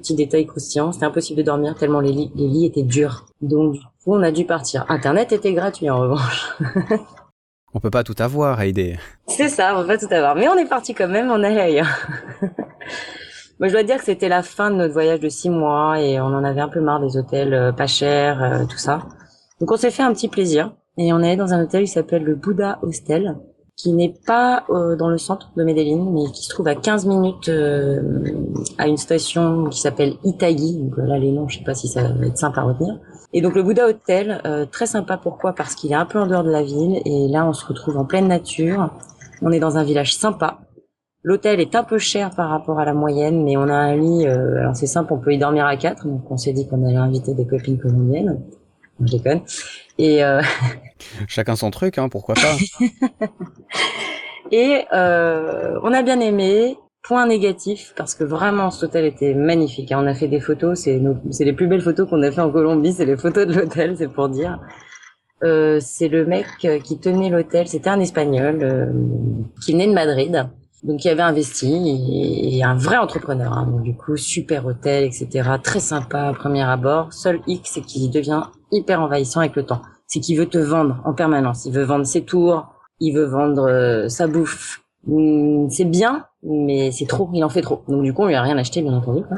[0.00, 3.26] petit détail croustillant, c'était impossible de dormir tellement les lits, les lits étaient durs.
[3.40, 4.84] Donc du coup, on a dû partir.
[4.88, 6.56] Internet était gratuit en revanche.
[7.74, 8.98] on peut pas tout avoir aider.
[9.26, 10.34] C'est ça, on va pas tout avoir.
[10.36, 11.98] Mais on est parti quand même, on allait ailleurs.
[13.60, 16.20] Moi, je dois dire que c'était la fin de notre voyage de six mois et
[16.20, 19.00] on en avait un peu marre des hôtels euh, pas chers, euh, tout ça.
[19.60, 21.90] Donc on s'est fait un petit plaisir et on est allé dans un hôtel qui
[21.90, 23.36] s'appelle le Buddha Hostel,
[23.76, 27.06] qui n'est pas euh, dans le centre de Medellin, mais qui se trouve à 15
[27.06, 28.00] minutes euh,
[28.78, 30.78] à une station qui s'appelle Itagi.
[30.78, 32.98] Donc là, les noms, je sais pas si ça va être simple à retenir.
[33.32, 35.16] Et donc le Buddha Hotel, euh, très sympa.
[35.16, 35.54] Pourquoi?
[35.54, 37.98] Parce qu'il est un peu en dehors de la ville et là, on se retrouve
[37.98, 38.90] en pleine nature.
[39.42, 40.60] On est dans un village sympa.
[41.24, 44.26] L'hôtel est un peu cher par rapport à la moyenne, mais on a un lit.
[44.26, 46.06] euh, alors c'est simple, on peut y dormir à quatre.
[46.06, 48.40] Donc on s'est dit qu'on allait inviter des copines colombiennes.
[49.00, 49.42] Je déconne.
[49.98, 50.40] Et euh,
[51.28, 52.56] Chacun son truc, hein, pourquoi pas.
[54.52, 56.76] Et euh, on a bien aimé.
[57.06, 59.92] Point négatif, parce que vraiment cet hôtel était magnifique.
[59.92, 60.00] hein.
[60.02, 61.02] On a fait des photos, c'est
[61.32, 63.94] c'est les plus belles photos qu'on a fait en Colombie, c'est les photos de l'hôtel,
[63.98, 64.58] c'est pour dire.
[65.42, 66.46] Euh, c'est le mec
[66.82, 68.86] qui tenait l'hôtel, c'était un Espagnol euh,
[69.62, 70.48] qui venait de Madrid,
[70.84, 73.52] donc il avait investi et, et un vrai entrepreneur.
[73.52, 73.66] hein.
[73.70, 75.28] Donc du coup super hôtel, etc.
[75.62, 77.12] Très sympa premier abord.
[77.12, 79.82] Seul X, c'est qu'il devient hyper envahissant avec le temps.
[80.06, 81.64] C'est qu'il veut te vendre en permanence.
[81.64, 82.66] Il veut vendre ses tours,
[83.00, 84.82] il veut vendre euh, sa bouffe.
[85.10, 87.82] Hum, c'est bien, mais c'est trop, il en fait trop.
[87.88, 89.22] Donc du coup, on lui a rien acheté, bien entendu.
[89.24, 89.36] quoi.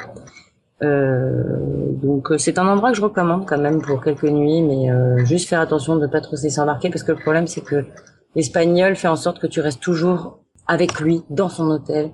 [0.83, 4.91] Euh, donc euh, c'est un endroit que je recommande quand même pour quelques nuits, mais
[4.91, 7.47] euh, juste faire attention de ne pas trop se laisser embarquer parce que le problème
[7.47, 7.87] c'est que
[8.35, 12.11] l'espagnol fait en sorte que tu restes toujours avec lui dans son hôtel,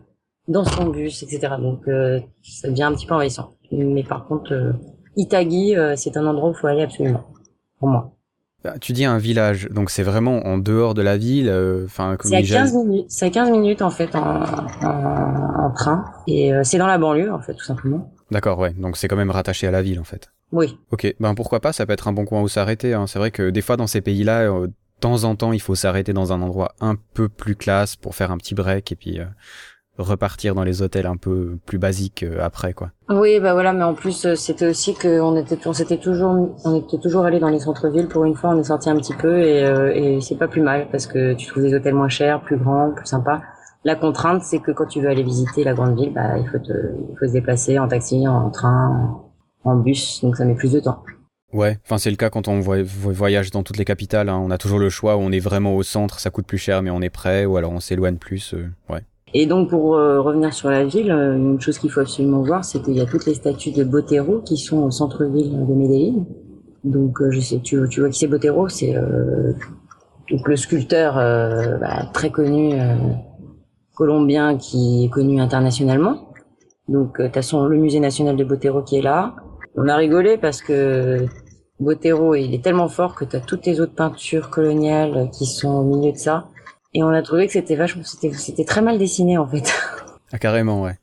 [0.49, 1.55] dans son bus, etc.
[1.61, 3.51] Donc euh, ça devient un petit peu envahissant.
[3.71, 4.73] Mais par contre, euh,
[5.17, 7.25] Itagi, euh, c'est un endroit où il faut aller absolument,
[7.79, 8.13] pour moi.
[8.65, 11.49] Bah, tu dis un village, donc c'est vraiment en dehors de la ville.
[11.49, 13.07] euh, Enfin, C'est à Nigel- 15 minutes.
[13.09, 14.21] C'est à 15 minutes en fait en,
[14.83, 16.05] en, en train.
[16.27, 18.13] Et euh, c'est dans la banlieue en fait tout simplement.
[18.31, 18.73] D'accord, ouais.
[18.75, 20.31] Donc c'est quand même rattaché à la ville en fait.
[20.53, 20.79] Oui.
[20.91, 22.95] Ok, ben pourquoi pas, ça peut être un bon coin où s'arrêter.
[22.95, 23.07] Hein.
[23.07, 24.69] C'est vrai que des fois dans ces pays-là, euh,
[25.03, 28.31] temps en temps, il faut s'arrêter dans un endroit un peu plus classe pour faire
[28.31, 29.27] un petit break et puis euh,
[29.99, 32.91] repartir dans les hôtels un peu plus basiques euh, après, quoi.
[33.11, 36.57] Oui, bah voilà, mais en plus euh, c'était aussi que on était, on s'était toujours,
[36.65, 38.09] on était toujours allé dans les centres-villes.
[38.09, 40.63] Pour une fois, on est sorti un petit peu et, euh, et c'est pas plus
[40.63, 43.43] mal parce que tu trouves des hôtels moins chers, plus grands, plus sympas.
[43.85, 46.59] La contrainte, c'est que quand tu veux aller visiter la grande ville, bah il faut
[46.59, 46.73] te,
[47.11, 49.23] il faut se déplacer en taxi, en train,
[49.65, 51.03] en, en bus, donc ça met plus de temps.
[51.53, 54.29] Ouais, enfin c'est le cas quand on voy- voy- voyage dans toutes les capitales.
[54.31, 54.41] hein.
[54.43, 56.91] On a toujours le choix, on est vraiment au centre, ça coûte plus cher, mais
[56.91, 58.55] on est prêt, ou alors on s'éloigne plus.
[58.55, 59.01] euh, ouais.
[59.35, 62.65] Et donc pour euh, revenir sur la ville, euh, une chose qu'il faut absolument voir,
[62.65, 66.25] c'est qu'il y a toutes les statues de Botero qui sont au centre-ville de Medellín.
[66.85, 69.53] Donc euh, je sais, tu, tu vois qui c'est Botero, c'est euh,
[70.31, 72.75] donc le sculpteur euh, bah, très connu
[73.95, 76.33] colombien qui est connu internationalement.
[76.89, 79.35] Donc euh, t'as son le musée national de Botero qui est là.
[79.77, 81.25] On a rigolé parce que
[81.83, 85.85] Botero il est tellement fort que t'as toutes les autres peintures coloniales qui sont au
[85.85, 86.47] milieu de ça.
[86.95, 89.65] Et on a trouvé que c'était vachement, c'était, c'était très mal dessiné en fait.
[90.35, 90.97] Ah carrément, ouais.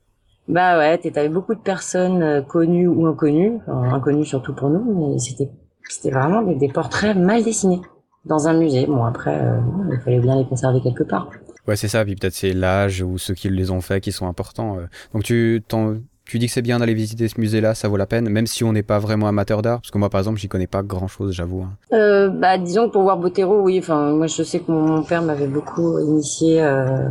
[0.47, 5.11] Bah ouais, t'avais beaucoup de personnes euh, connues ou inconnues, enfin, inconnues surtout pour nous,
[5.13, 5.51] mais c'était,
[5.87, 7.79] c'était vraiment des, des portraits mal dessinés
[8.25, 8.87] dans un musée.
[8.87, 9.59] Bon après, euh,
[9.93, 11.29] il fallait bien les conserver quelque part.
[11.67, 12.03] Ouais, c'est ça.
[12.03, 14.79] Puis peut-être c'est l'âge ou ceux qui les ont fait qui sont importants.
[14.79, 14.87] euh.
[15.13, 15.97] Donc tu t'en-
[16.29, 18.63] Tu dis que c'est bien d'aller visiter ce musée-là, ça vaut la peine, même si
[18.63, 21.33] on n'est pas vraiment amateur d'art, parce que moi, par exemple, j'y connais pas grand-chose,
[21.33, 21.63] j'avoue.
[21.63, 21.71] hein.
[21.91, 23.79] Euh, bah, disons que pour voir Botero, oui.
[23.79, 27.07] Enfin, moi, je sais que mon, mon père m'avait beaucoup initié euh,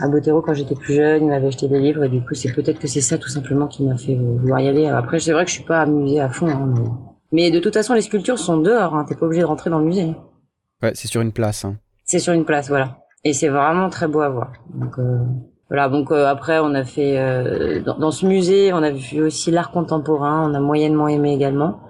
[0.00, 1.22] à Botero quand j'étais plus jeune.
[1.22, 3.68] Il m'avait acheté des livres et du coup, c'est peut-être que c'est ça tout simplement
[3.68, 4.88] qui m'a fait vouloir y aller.
[4.88, 6.48] Après, c'est vrai que je suis pas amusée à fond.
[6.48, 6.74] hein,
[7.32, 7.44] mais...
[7.44, 8.96] mais de toute façon, les sculptures sont dehors.
[8.96, 10.16] Hein, T'es pas obligé de rentrer dans le musée.
[10.82, 11.64] Ouais, c'est sur une place.
[11.64, 11.76] Hein.
[12.04, 12.98] C'est sur une place, voilà.
[13.22, 14.52] Et c'est vraiment très beau à voir.
[14.74, 15.18] Donc euh,
[15.68, 15.88] voilà.
[15.88, 19.50] Donc euh, après, on a fait euh, dans, dans ce musée, on a vu aussi
[19.50, 20.50] l'art contemporain.
[20.50, 21.80] On a moyennement aimé également.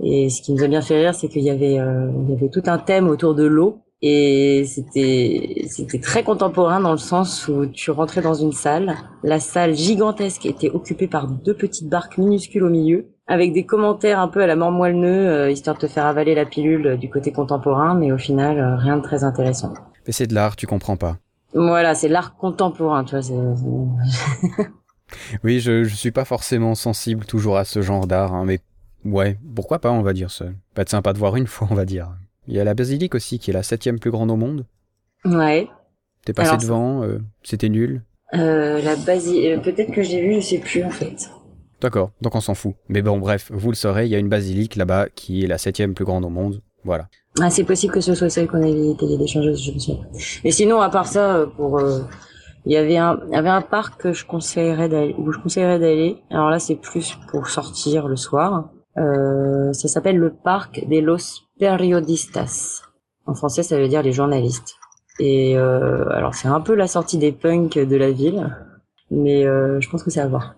[0.00, 2.36] Et ce qui nous a bien fait rire, c'est qu'il y avait euh, il y
[2.36, 3.78] avait tout un thème autour de l'eau.
[4.04, 8.96] Et c'était c'était très contemporain dans le sens où tu rentrais dans une salle.
[9.22, 14.18] La salle gigantesque était occupée par deux petites barques minuscules au milieu, avec des commentaires
[14.18, 17.08] un peu à la mort moelle-neu, euh, histoire de te faire avaler la pilule du
[17.10, 19.72] côté contemporain, mais au final euh, rien de très intéressant.
[20.04, 21.18] Mais c'est de l'art, tu comprends pas.
[21.54, 23.54] Voilà, c'est l'art contemporain, tu vois.
[25.44, 28.60] Oui, je, je suis pas forcément sensible toujours à ce genre d'art, hein, mais
[29.04, 30.46] ouais, pourquoi pas, on va dire ça.
[30.74, 32.16] Pas de sympa de voir une fois, on va dire.
[32.46, 34.66] Il y a la basilique aussi, qui est la septième plus grande au monde.
[35.24, 35.68] Ouais.
[36.24, 38.02] T'es passé Alors, devant, euh, c'était nul.
[38.34, 39.46] Euh, la basi...
[39.48, 41.30] euh, peut-être que j'ai vu, je sais plus en fait.
[41.80, 42.74] D'accord, donc on s'en fout.
[42.88, 45.58] Mais bon, bref, vous le saurez, il y a une basilique là-bas qui est la
[45.58, 46.62] septième plus grande au monde.
[46.84, 47.08] Voilà.
[47.40, 50.04] Ah, c'est possible que ce soit celle qu'on avait été d'échangeuse, je me souviens.
[50.44, 52.00] Mais sinon, à part ça, euh, pour, euh,
[52.66, 55.38] il y avait un, il y avait un parc que je conseillerais d'aller, où je
[55.38, 56.18] conseillerais d'aller.
[56.30, 58.70] Alors là, c'est plus pour sortir le soir.
[58.98, 62.82] Euh, ça s'appelle le parc de los periodistas.
[63.26, 64.74] En français, ça veut dire les journalistes.
[65.18, 68.56] Et euh, alors, c'est un peu la sortie des punks de la ville,
[69.10, 70.56] mais euh, je pense que c'est à voir.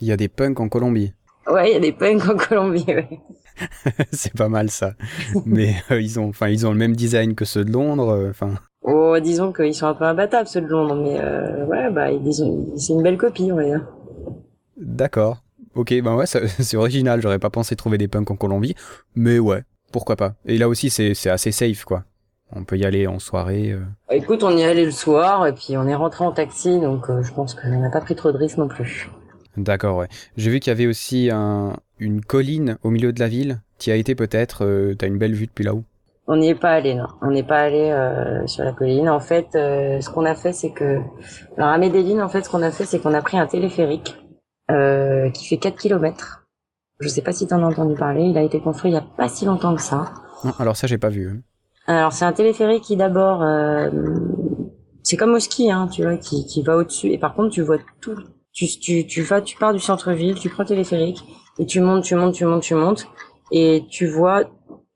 [0.00, 1.12] Il y a des punks en Colombie.
[1.46, 2.86] Ouais, il y a des punks en Colombie.
[2.88, 3.20] Ouais.
[4.12, 4.94] c'est pas mal ça.
[5.44, 8.10] Mais euh, ils ont, enfin, ils ont le même design que ceux de Londres.
[8.10, 11.90] euh, Enfin, Oh, disons qu'ils sont un peu imbattables ceux de Londres, mais euh, ouais,
[11.90, 12.08] bah,
[12.76, 13.86] c'est une belle copie, on va dire.
[14.76, 15.38] d'accord.
[15.74, 17.20] Ok, ben ouais, c'est original.
[17.20, 18.74] J'aurais pas pensé trouver des punks en Colombie,
[19.16, 19.62] mais ouais,
[19.92, 20.34] pourquoi pas.
[20.46, 22.04] Et là aussi, c'est assez safe quoi.
[22.52, 23.72] On peut y aller en soirée.
[23.72, 23.80] euh.
[24.10, 27.06] Écoute, on y est allé le soir et puis on est rentré en taxi, donc
[27.22, 29.10] je pense qu'on n'a pas pris trop de risques non plus.
[29.56, 30.08] D'accord, ouais.
[30.36, 33.60] J'ai vu qu'il y avait aussi un, une colline au milieu de la ville.
[33.78, 34.64] T'y as été peut-être.
[34.64, 35.84] euh, T'as une belle vue depuis là-haut.
[36.26, 37.06] On n'y est pas allé, non.
[37.20, 39.08] On n'est pas allé euh, sur la colline.
[39.10, 41.00] En fait, euh, ce qu'on a fait, c'est que...
[41.56, 44.16] Alors à Medellin, en fait, ce qu'on a fait, c'est qu'on a pris un téléphérique
[45.34, 46.46] qui fait 4 km.
[46.98, 48.22] Je sais pas si t'en as entendu parler.
[48.22, 50.14] Il a été construit il y a pas si longtemps que ça.
[50.44, 51.28] Non, alors ça, j'ai pas vu.
[51.28, 51.40] hein.
[51.86, 53.44] Alors c'est un téléphérique qui d'abord,
[55.02, 57.08] c'est comme au ski, hein, tu vois, qui, qui va au-dessus.
[57.08, 58.16] Et par contre, tu vois tout.
[58.52, 61.22] Tu, tu, tu vas, tu pars du centre-ville, tu prends le téléphérique
[61.58, 63.06] et tu montes, tu montes, tu montes, tu montes,
[63.52, 64.44] et tu vois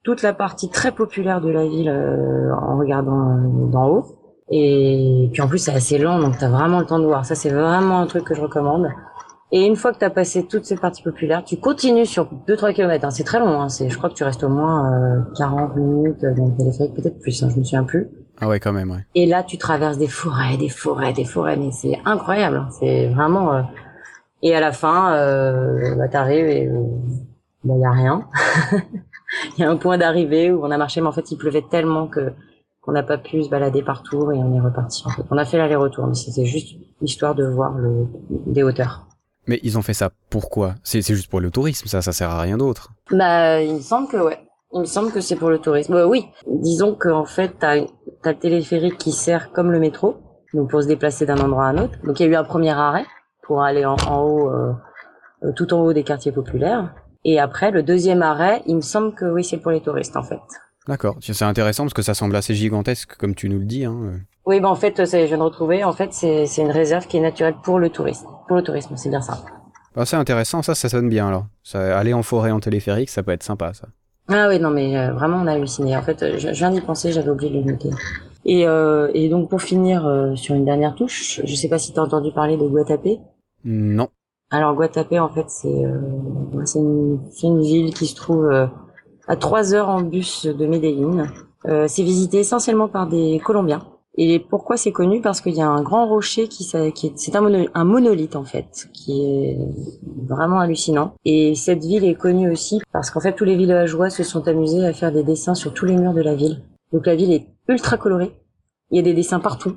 [0.02, 4.06] toute la partie très populaire de la ville euh, en regardant euh, d'en haut.
[4.50, 7.24] Et puis en plus c'est assez lent, donc t'as vraiment le temps de voir.
[7.26, 8.88] Ça c'est vraiment un truc que je recommande.
[9.50, 13.04] Et une fois que t'as passé toute cette partie populaire, tu continues sur 2-3 km.
[13.04, 13.10] Hein.
[13.10, 13.68] C'est très long, hein.
[13.70, 17.18] c'est, je crois que tu restes au moins euh, 40 minutes dans le téléphérique, peut-être
[17.18, 18.08] plus, hein, je me souviens plus.
[18.40, 19.06] Ah ouais, quand même, ouais.
[19.14, 22.56] Et là, tu traverses des forêts, des forêts, des forêts, mais c'est incroyable.
[22.56, 22.68] hein.
[22.78, 23.64] C'est vraiment.
[24.42, 26.82] Et à la fin, euh, bah, t'arrives et euh,
[27.64, 28.28] bah, y a rien.
[29.56, 31.64] Il y a un point d'arrivée où on a marché, mais en fait, il pleuvait
[31.68, 32.32] tellement que
[32.80, 35.02] qu'on n'a pas pu se balader partout et on est reparti.
[35.06, 38.06] En fait, on a fait l'aller-retour, mais c'était juste histoire de voir le
[38.46, 39.06] des hauteurs.
[39.46, 40.74] Mais ils ont fait ça pourquoi?
[40.82, 42.92] C'est juste pour le tourisme, ça, ça sert à rien d'autre.
[43.10, 44.38] Bah, il me semble que ouais.
[44.74, 45.94] Il me semble que c'est pour le tourisme.
[45.94, 47.80] Euh, oui, disons qu'en fait, t'as
[48.24, 50.16] as le téléphérique qui sert comme le métro,
[50.52, 51.94] donc pour se déplacer d'un endroit à un autre.
[52.04, 53.06] Donc il y a eu un premier arrêt
[53.48, 54.72] pour aller en, en haut, euh,
[55.42, 56.94] euh, tout en haut des quartiers populaires.
[57.24, 60.22] Et après, le deuxième arrêt, il me semble que oui, c'est pour les touristes en
[60.22, 60.38] fait.
[60.86, 63.84] D'accord, c'est intéressant parce que ça semble assez gigantesque comme tu nous le dis.
[63.84, 64.20] Hein.
[64.46, 65.82] Oui, bah en fait, ça, je viens de retrouver.
[65.84, 68.28] En fait, c'est une réserve qui est naturelle pour le tourisme.
[68.46, 69.38] Pour le tourisme, c'est bien ça.
[69.96, 71.46] Ah, c'est intéressant, ça, ça sonne bien alors.
[71.64, 73.88] Ça, aller en forêt en téléphérique, ça peut être sympa, ça.
[74.28, 75.96] Ah oui, non, mais euh, vraiment, on a halluciné.
[75.96, 77.90] En fait, euh, je, je viens d'y penser, j'avais oublié de le noter.
[78.44, 81.92] Et, euh, et donc, pour finir euh, sur une dernière touche, je sais pas si
[81.92, 83.18] tu as entendu parler de Guatapé.
[83.64, 84.08] Non.
[84.50, 88.66] Alors, Guatapé, en fait, c'est euh, c'est une, ville qui se trouve euh,
[89.26, 91.26] à trois heures en bus de Medellin.
[91.66, 93.82] Euh, c'est visité essentiellement par des Colombiens.
[94.16, 95.20] Et pourquoi c'est connu?
[95.20, 98.44] Parce qu'il y a un grand rocher qui, qui est, c'est un, un monolithe en
[98.44, 99.58] fait, qui est
[100.26, 101.14] vraiment hallucinant.
[101.24, 104.84] Et cette ville est connue aussi parce qu'en fait tous les villageois se sont amusés
[104.84, 106.64] à faire des dessins sur tous les murs de la ville.
[106.92, 108.32] Donc la ville est ultra colorée.
[108.90, 109.76] Il y a des dessins partout.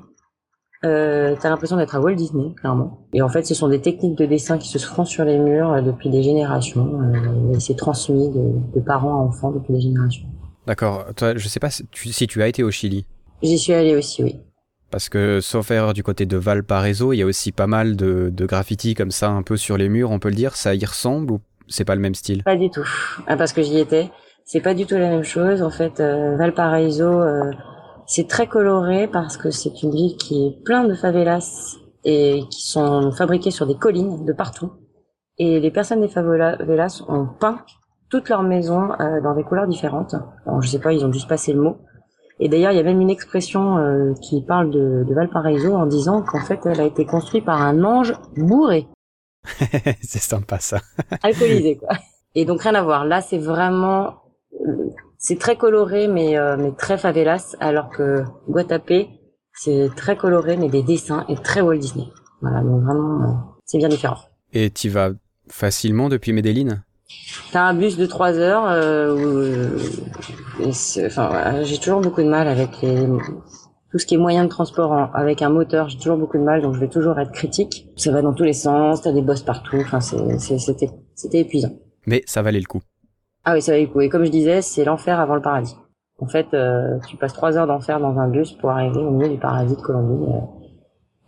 [0.84, 3.06] Euh, T'as l'impression d'être à Walt Disney, clairement.
[3.12, 5.72] Et en fait, ce sont des techniques de dessin qui se font sur les murs
[5.72, 7.00] euh, depuis des générations.
[7.00, 10.26] Euh, et c'est transmis de, de parents à enfants depuis des générations.
[10.66, 11.06] D'accord.
[11.16, 13.06] Toi, je sais pas si tu, si tu as été au Chili.
[13.42, 14.40] J'y suis allée aussi, oui.
[14.90, 18.30] Parce que, sauf erreur du côté de Valparaiso, il y a aussi pas mal de,
[18.30, 20.54] de graffitis comme ça, un peu sur les murs, on peut le dire.
[20.54, 22.42] Ça y ressemble ou c'est pas le même style?
[22.42, 22.86] Pas du tout.
[23.26, 24.10] Ah, parce que j'y étais.
[24.44, 25.62] C'est pas du tout la même chose.
[25.62, 27.06] En fait, euh, Valparaiso,
[28.14, 32.60] c'est très coloré parce que c'est une ville qui est plein de favelas et qui
[32.60, 34.70] sont fabriquées sur des collines de partout.
[35.38, 37.64] Et les personnes des favelas ont peint
[38.10, 40.14] toutes leurs maisons euh, dans des couleurs différentes.
[40.44, 41.78] Alors, je sais pas, ils ont juste passé le mot.
[42.38, 45.86] Et d'ailleurs, il y a même une expression euh, qui parle de, de, Valparaiso en
[45.86, 48.88] disant qu'en fait, elle a été construite par un ange bourré.
[50.02, 50.80] c'est sympa ça.
[51.22, 51.96] Alcoolisé quoi.
[52.34, 53.06] Et donc rien à voir.
[53.06, 54.16] Là, c'est vraiment,
[55.22, 59.08] c'est très coloré mais euh, mais très favelas, alors que Guatapé,
[59.54, 62.08] c'est très coloré mais des dessins et très Walt Disney.
[62.42, 64.18] Voilà, donc vraiment, euh, c'est bien différent.
[64.52, 65.10] Et tu vas
[65.48, 66.82] facilement depuis Medellin?
[67.52, 68.64] T'as un bus de 3 heures.
[68.68, 69.78] Euh,
[71.06, 73.06] enfin, j'ai toujours beaucoup de mal avec les,
[73.92, 75.88] tout ce qui est moyen de transport avec un moteur.
[75.88, 77.86] J'ai toujours beaucoup de mal, donc je vais toujours être critique.
[77.96, 79.02] Ça va dans tous les sens.
[79.02, 79.76] T'as des bosses partout.
[79.76, 81.72] Enfin, c'était épuisant.
[82.06, 82.80] Mais ça valait le coup.
[83.44, 84.00] Ah oui, ça coup.
[84.00, 85.76] Et comme je disais, c'est l'enfer avant le paradis.
[86.18, 89.28] En fait, euh, tu passes trois heures d'enfer dans un bus pour arriver au milieu
[89.28, 90.32] du paradis de Colombie.
[90.32, 90.40] Euh.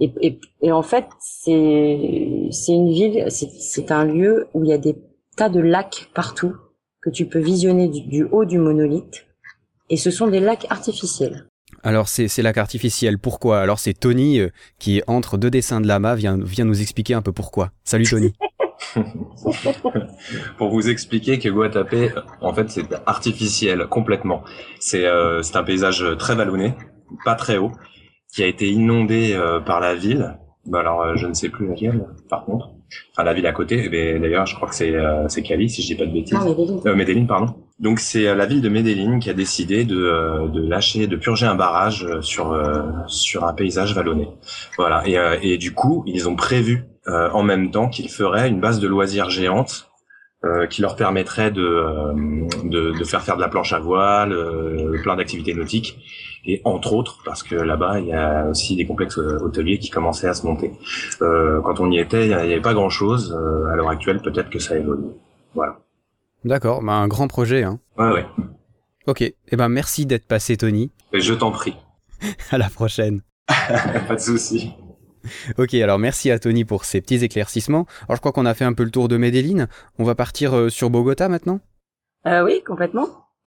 [0.01, 4.73] Et, et, et, en fait, c'est c'est une ville, c'est un lieu où il y
[4.73, 4.97] a des
[5.37, 6.55] tas de lacs partout
[7.01, 9.27] que tu peux visionner du, haut du monolithe.
[9.91, 11.47] Et ce sont des lacs artificiels.
[11.83, 13.19] Alors c'est c'est lac artificiel.
[13.19, 13.61] Pourquoi?
[13.61, 17.23] Alors c'est Tony euh, qui entre deux dessins de lama vient vient nous expliquer un
[17.23, 17.73] peu pourquoi.
[17.85, 18.33] Salut Tony.
[20.59, 24.45] Pour vous expliquer que Guatapé, en fait, c'est artificiel complètement.
[24.79, 26.75] C'est euh, un paysage très vallonné,
[27.25, 27.73] pas très haut,
[28.33, 30.39] qui a été inondé euh, par la ville.
[30.67, 32.71] Bah alors je ne sais plus laquelle, par contre
[33.13, 33.89] enfin la ville à côté.
[34.19, 36.39] D'ailleurs, je crois que c'est euh, c'est Cali, si je dis pas de bêtises.
[36.41, 36.81] Ah, Medellin.
[36.87, 37.55] Euh, Medellin, pardon.
[37.79, 41.17] Donc c'est euh, la ville de Medellin qui a décidé de, euh, de lâcher, de
[41.17, 42.57] purger un barrage sur
[43.07, 44.29] sur un paysage vallonné.
[44.77, 45.03] Voilà.
[45.07, 45.17] Et,
[45.55, 49.29] et du coup, ils ont prévu en même temps qu'ils feraient une base de loisirs
[49.29, 49.91] géante
[50.71, 51.87] qui leur permettrait de,
[52.65, 54.37] de, de faire faire de la planche à voile,
[55.03, 55.99] plein d'activités nautiques
[56.47, 59.91] et entre autres parce que là-bas il y a aussi des complexes euh, hôteliers qui
[59.91, 60.73] commençaient à se monter.
[61.23, 63.37] Euh, quand on y était, il n'y avait pas grand-chose.
[63.37, 65.11] Euh, à l'heure actuelle, peut-être que ça évolue.
[65.55, 65.79] Voilà.
[66.45, 67.63] D'accord, bah un grand projet.
[67.63, 67.81] Hein.
[67.97, 68.27] Ouais, ouais.
[69.07, 70.91] Ok, et eh ben merci d'être passé, Tony.
[71.13, 71.77] Et je t'en prie.
[72.51, 73.23] à la prochaine.
[74.09, 74.73] pas de souci.
[75.57, 77.87] Ok, alors merci à Tony pour ces petits éclaircissements.
[78.09, 79.69] Alors je crois qu'on a fait un peu le tour de Medellin.
[79.99, 81.61] On va partir sur Bogota maintenant?
[82.27, 83.09] Euh, Oui, complètement.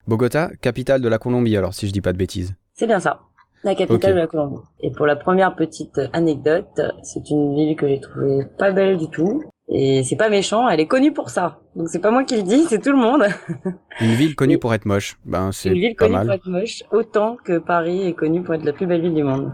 [0.07, 2.55] Bogota, capitale de la Colombie, alors si je dis pas de bêtises.
[2.77, 3.21] C'est bien ça.
[3.63, 4.61] La capitale de la Colombie.
[4.81, 9.09] Et pour la première petite anecdote, c'est une ville que j'ai trouvée pas belle du
[9.09, 9.43] tout.
[9.67, 11.59] Et c'est pas méchant, elle est connue pour ça.
[11.75, 13.25] Donc c'est pas moi qui le dis, c'est tout le monde.
[13.99, 15.17] Une ville connue pour être moche.
[15.25, 18.63] Ben c'est Une ville connue pour être moche, autant que Paris est connue pour être
[18.63, 19.51] la plus belle ville du monde.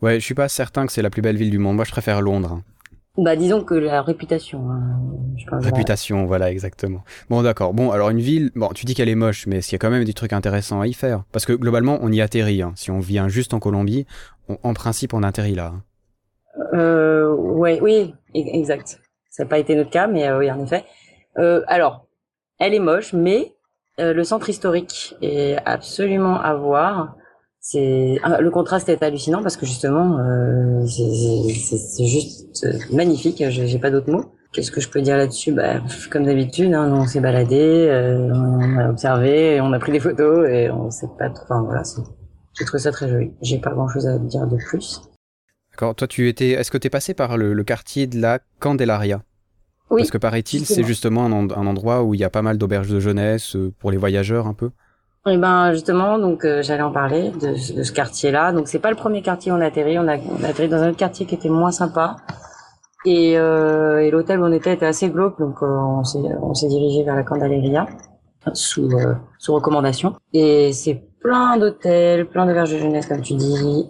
[0.00, 1.74] Ouais, je suis pas certain que c'est la plus belle ville du monde.
[1.76, 2.60] Moi, je préfère Londres.
[3.16, 4.70] Bah disons que la réputation.
[4.70, 5.00] Hein,
[5.36, 7.04] je pense réputation, voilà exactement.
[7.30, 7.72] Bon d'accord.
[7.72, 9.90] Bon alors une ville, bon tu dis qu'elle est moche, mais s'il y a quand
[9.90, 12.62] même des trucs intéressants à y faire, parce que globalement on y atterrit.
[12.62, 12.72] Hein.
[12.74, 14.06] Si on vient juste en Colombie,
[14.48, 15.74] en principe on atterrit là.
[15.74, 15.82] Hein.
[16.74, 19.00] Euh, ouais, oui, e-, exact.
[19.30, 20.84] Ça n'a pas été notre cas, mais euh, oui en effet.
[21.38, 22.06] Euh, alors,
[22.58, 23.54] elle est moche, mais
[24.00, 27.16] euh, le centre historique est absolument à voir
[27.66, 33.42] c'est ah, le contraste est hallucinant parce que justement euh, c'est juste euh, magnifique.
[33.48, 34.34] J'ai pas d'autres mots.
[34.52, 35.50] Qu'est-ce que je peux dire là-dessus?
[35.50, 39.98] Bah, comme d'habitude hein, on s'est baladé euh, on a observé on a pris des
[39.98, 41.82] photos et on sait pas trop enfin voilà
[42.56, 43.32] j'ai trouvé ça très joli.
[43.40, 45.00] J'ai pas grand chose à dire de plus.
[45.72, 45.94] D'accord.
[45.94, 49.22] Toi tu étais est-ce que tu es passé par le, quartier de la Candelaria?
[49.90, 51.24] Oui, Parce que paraît-il, c'est justement.
[51.24, 54.46] un, un, endroit où il y a pas mal d'auberges de jeunesse pour les voyageurs
[54.46, 54.70] un peu.
[55.26, 58.52] Eh ben justement, donc euh, j'allais en parler de, ce quartier-là.
[58.52, 59.98] Donc c'est pas le premier quartier où on a atterri.
[59.98, 62.16] On a, on atterri dans un autre quartier qui était moins sympa.
[63.06, 66.54] Et, euh, et l'hôtel où on était était assez glauque, donc euh, on s'est on
[66.54, 67.86] s'est dirigé vers la Candaleria
[68.54, 70.14] sous euh, sous recommandation.
[70.32, 73.88] Et c'est plein d'hôtels, plein d'auberges de jeunesse comme tu dis,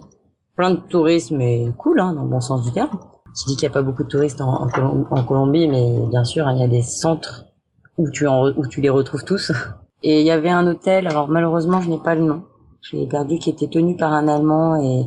[0.55, 2.97] plein de tourisme et cool hein, dans le bon sens du terme.
[3.37, 6.47] Tu dis qu'il n'y a pas beaucoup de touristes en, en, Colombie, mais bien sûr,
[6.47, 7.45] hein, il y a des centres
[7.97, 9.51] où tu en, où tu les retrouves tous.
[10.07, 12.43] Et il y avait un hôtel, alors malheureusement je n'ai pas le nom,
[12.79, 15.03] je l'ai perdu, qui était tenu par un Allemand et,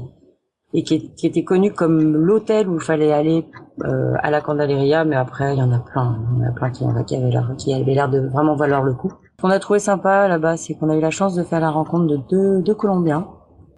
[0.74, 3.46] et qui, était connu comme l'hôtel où il fallait aller
[3.84, 6.52] euh, à la Candaleria, mais après il y en a plein, il y en a
[6.52, 9.12] plein qui, qui avaient l'air qui avaient l'air de vraiment valoir le coup.
[9.36, 11.70] Ce qu'on a trouvé sympa là-bas, c'est qu'on a eu la chance de faire la
[11.70, 13.28] rencontre de deux, deux Colombiens,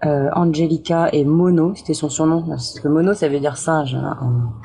[0.04, 4.16] euh, Angelica et Mono, c'était son surnom, parce que Mono ça veut dire singe hein,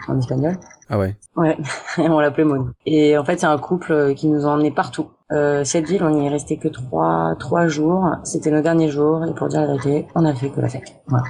[0.07, 0.55] en, en, espagnol.
[0.89, 1.15] Ah ouais.
[1.35, 1.57] Ouais,
[1.97, 2.67] on l'appelait Mono.
[2.85, 5.07] Et en fait c'est un couple qui nous a emmenés partout.
[5.31, 8.07] Euh, cette ville, on y est resté que trois trois jours.
[8.23, 10.95] C'était nos derniers jours et pour dire la vérité, on a fait que la fête.
[11.07, 11.25] Voilà.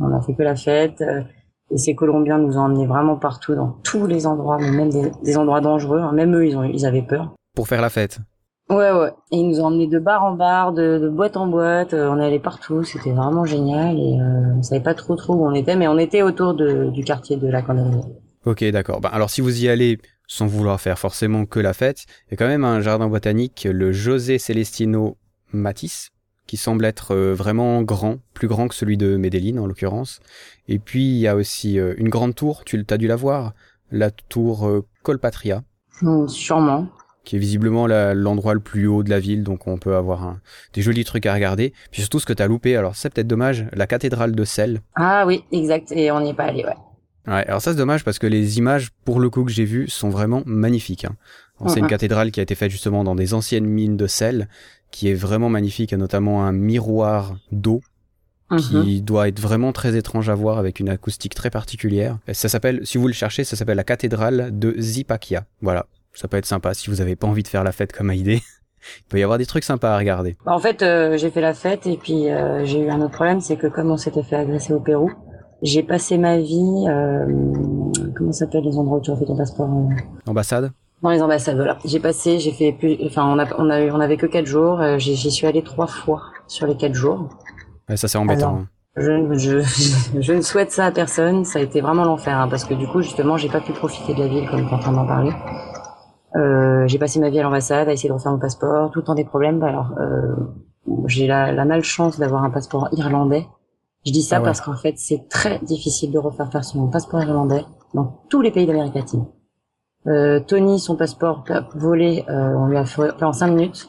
[0.00, 1.00] On a fait que la fête.
[1.00, 1.22] euh,
[1.70, 5.10] et ces Colombiens nous ont emmenés vraiment partout, dans tous les endroits, mais même des,
[5.22, 6.00] des endroits dangereux.
[6.00, 6.12] hein.
[6.12, 7.34] Même eux, ils, ont, ils avaient peur.
[7.54, 8.20] Pour faire la fête.
[8.70, 9.10] Ouais, ouais.
[9.30, 11.94] Et ils nous ont emmenés de bar en bar, de, de boîte en boîte.
[11.94, 12.82] euh, on est allé partout.
[12.84, 13.98] C'était vraiment génial.
[13.98, 16.90] Et euh, on savait pas trop trop où on était, mais on était autour de,
[16.90, 18.02] du quartier de la Canarie.
[18.44, 19.00] Ok, d'accord.
[19.00, 22.34] Ben, alors si vous y allez sans vouloir faire forcément que la fête, il y
[22.34, 25.16] a quand même un jardin botanique, le José Celestino
[25.52, 26.10] Matisse,
[26.46, 30.20] qui semble être euh, vraiment grand, plus grand que celui de Medellin en l'occurrence.
[30.68, 33.54] Et puis il y a aussi euh, une grande tour, tu as dû la voir,
[33.90, 34.70] la tour
[35.02, 35.62] Colpatria,
[36.02, 36.86] Hum, sûrement.
[37.28, 40.40] Qui est visiblement l'endroit le plus haut de la ville, donc on peut avoir un-
[40.72, 41.74] des jolis trucs à regarder.
[41.90, 44.80] Puis surtout ce que t'as loupé, alors c'est peut-être dommage, la cathédrale de Celle.
[44.94, 45.92] Ah oui, exact.
[45.92, 46.72] Et on n'y est pas allé, ouais.
[47.26, 49.88] Ouais, alors ça c'est dommage parce que les images, pour le coup que j'ai vues,
[49.90, 51.04] sont vraiment magnifiques.
[51.04, 51.16] hein.
[51.66, 54.48] C'est une cathédrale qui a été faite justement dans des anciennes mines de sel,
[54.90, 57.82] qui est vraiment magnifique, a notamment un miroir d'eau
[58.58, 62.16] qui doit être vraiment très étrange à voir avec une acoustique très particulière.
[62.26, 65.44] Et ça s'appelle, si vous le cherchez, ça s'appelle la cathédrale de Zipaquia.
[65.60, 65.84] Voilà,
[66.18, 68.42] ça peut être sympa si vous avez pas envie de faire la fête comme Haïdé.
[69.00, 70.36] Il peut y avoir des trucs sympas à regarder.
[70.46, 73.12] Bah, En fait, euh, j'ai fait la fête et puis euh, j'ai eu un autre
[73.12, 75.10] problème, c'est que comme on s'était fait agresser au Pérou,
[75.62, 77.26] j'ai passé ma vie, euh,
[78.16, 79.94] comment ça s'appelle les endroits où tu refais ton passeport euh,
[80.30, 80.70] Ambassade
[81.02, 81.78] Dans les ambassades, voilà.
[81.84, 84.46] J'ai passé, j'ai fait plus, enfin on a, on a, eu- on avait que quatre
[84.46, 84.80] jours.
[84.98, 87.28] j'y suis allée trois fois sur les quatre jours.
[87.88, 88.48] Ouais, ça c'est embêtant.
[88.48, 88.58] Alors.
[88.60, 88.68] hein.
[88.96, 91.44] Je, je, je ne souhaite ça à personne.
[91.44, 94.14] Ça a été vraiment l'enfer, hein, parce que du coup, justement, j'ai pas pu profiter
[94.14, 95.30] de la ville comme tu es en train d'en parler.
[96.36, 99.04] Euh, j'ai passé ma vie à l'ambassade à essayer de refaire mon passeport, tout le
[99.04, 99.58] temps des problèmes.
[99.58, 100.34] Bah, alors, euh,
[101.06, 103.46] j'ai la, la malchance d'avoir un passeport irlandais.
[104.06, 104.44] Je dis ça Ah ouais.
[104.44, 107.64] parce qu'en fait, c'est très difficile de refaire faire son passeport irlandais
[107.94, 109.26] dans tous les pays d'Amérique latine.
[110.06, 113.88] Euh, Tony, son passeport volé, euh, on lui a fait fait en cinq minutes.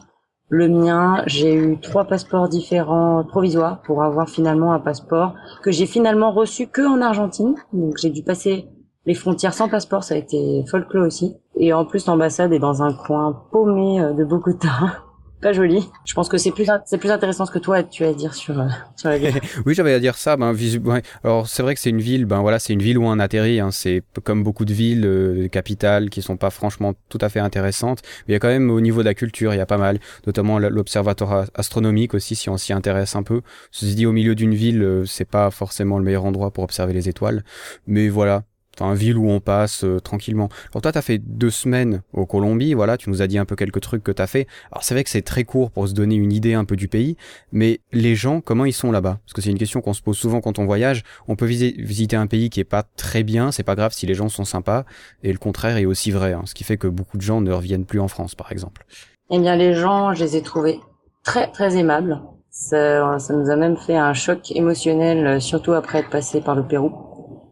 [0.49, 5.85] Le mien, j'ai eu trois passeports différents provisoires pour avoir finalement un passeport que j'ai
[5.85, 7.53] finalement reçu que en Argentine.
[7.71, 8.67] Donc j'ai dû passer
[9.05, 11.37] les frontières sans passeport, ça a été folklore aussi.
[11.59, 15.03] Et en plus l'ambassade est dans un coin paumé euh, de Bogota.
[15.41, 15.89] Pas joli.
[16.03, 18.33] Je pense que c'est plus c'est plus intéressant ce que toi tu as à dire
[18.33, 19.39] sur euh, sur la ville.
[19.65, 20.35] Oui, j'avais à dire ça.
[20.35, 21.01] Ben, visu- ouais.
[21.23, 22.25] Alors, c'est vrai que c'est une ville.
[22.25, 23.61] Ben voilà, c'est une ville où on atterrit.
[23.61, 23.71] Hein.
[23.71, 28.01] C'est comme beaucoup de villes euh, capitales qui sont pas franchement tout à fait intéressantes.
[28.27, 29.77] Mais il y a quand même au niveau de la culture, il y a pas
[29.77, 29.99] mal.
[30.27, 33.39] Notamment l'observatoire astronomique aussi, si on s'y intéresse un peu.
[33.71, 36.91] Ceci dit, au milieu d'une ville, euh, c'est pas forcément le meilleur endroit pour observer
[36.91, 37.45] les étoiles.
[37.87, 38.43] Mais voilà.
[38.79, 40.47] Enfin, ville où on passe euh, tranquillement.
[40.71, 43.57] Alors toi, t'as fait deux semaines au Colombie, voilà, tu nous as dit un peu
[43.57, 44.47] quelques trucs que t'as fait.
[44.71, 46.87] Alors c'est vrai que c'est très court pour se donner une idée un peu du
[46.87, 47.17] pays,
[47.51, 49.19] mais les gens, comment ils sont là-bas?
[49.25, 51.03] Parce que c'est une question qu'on se pose souvent quand on voyage.
[51.27, 54.05] On peut visi- visiter un pays qui est pas très bien, c'est pas grave si
[54.05, 54.85] les gens sont sympas,
[55.23, 56.31] et le contraire est aussi vrai.
[56.33, 58.85] hein, ce qui fait que beaucoup de gens ne reviennent plus en France, par exemple.
[59.29, 60.79] Eh bien les gens, je les ai trouvés
[61.23, 62.21] très très aimables.
[62.49, 66.55] Ça, ça nous a même fait un choc émotionnel, euh, surtout après être passé par
[66.55, 66.91] le Pérou.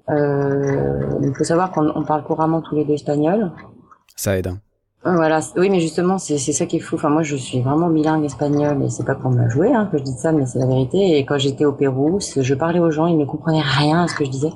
[0.09, 3.51] Euh, il faut savoir qu'on on parle couramment tous les deux espagnol.
[4.15, 4.47] Ça aide.
[4.47, 4.57] hein.
[5.03, 6.95] Voilà, c- oui, mais justement, c'est ça qui est fou.
[6.95, 9.97] Enfin, moi, je suis vraiment bilingue espagnol et c'est pas pour me jouer hein, que
[9.97, 11.17] je dis ça, mais c'est la vérité.
[11.17, 14.15] Et quand j'étais au Pérou, je parlais aux gens, ils ne comprenaient rien à ce
[14.15, 14.51] que je disais.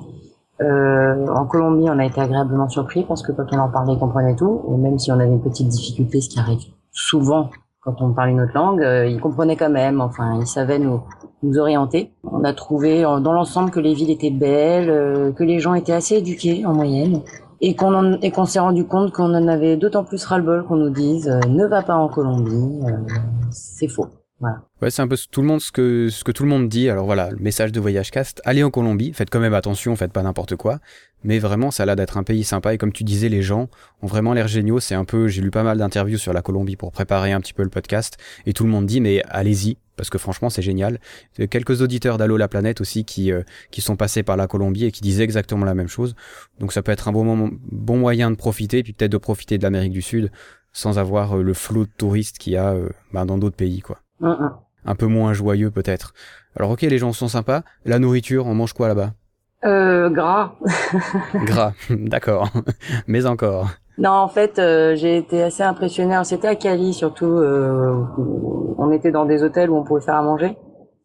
[0.60, 3.98] Euh, en Colombie, on a été agréablement surpris parce que quand on en parlait, ils
[3.98, 4.62] comprenaient tout.
[4.68, 6.60] Et même si on avait une petite difficulté, ce qui arrive
[6.92, 7.50] souvent
[7.80, 10.00] quand on parle une autre langue, euh, ils comprenaient quand même.
[10.00, 11.00] Enfin, ils savaient nous
[11.42, 12.12] nous orienter.
[12.24, 15.74] On a trouvé euh, dans l'ensemble que les villes étaient belles, euh, que les gens
[15.74, 17.20] étaient assez éduqués en moyenne
[17.60, 21.28] et qu'on qu'on s'est rendu compte qu'on en avait d'autant plus ras-le-bol qu'on nous dise
[21.28, 22.80] euh, ne va pas en Colombie,
[23.50, 24.06] c'est faux.
[24.80, 26.90] Ouais, c'est un peu tout le monde ce que ce que tout le monde dit.
[26.90, 30.12] Alors voilà, le message de Voyage Cast, allez en Colombie, faites quand même attention, faites
[30.12, 30.80] pas n'importe quoi,
[31.22, 33.68] mais vraiment ça a l'air d'être un pays sympa et comme tu disais, les gens
[34.02, 34.80] ont vraiment l'air géniaux.
[34.80, 37.52] C'est un peu, j'ai lu pas mal d'interviews sur la Colombie pour préparer un petit
[37.52, 40.98] peu le podcast et tout le monde dit mais allez-y parce que franchement c'est génial.
[41.38, 44.86] A Quelques auditeurs d'Allo la planète aussi qui euh, qui sont passés par la Colombie
[44.86, 46.16] et qui disaient exactement la même chose.
[46.58, 49.56] Donc ça peut être un bon moment, bon moyen de profiter puis peut-être de profiter
[49.56, 50.32] de l'Amérique du Sud
[50.72, 53.80] sans avoir euh, le flot de touristes qu'il y a euh, bah, dans d'autres pays
[53.80, 56.12] quoi Un peu moins joyeux peut-être.
[56.56, 57.62] Alors ok, les gens sont sympas.
[57.84, 59.12] La nourriture, on mange quoi là-bas?
[59.64, 60.54] Euh, gras.
[61.44, 62.48] Gras, d'accord.
[63.06, 63.68] Mais encore.
[63.98, 66.18] Non, en fait, euh, j'ai été assez impressionnée.
[66.24, 67.26] C'était à Cali surtout.
[67.26, 70.56] euh, où on était dans des hôtels où on pouvait faire à manger,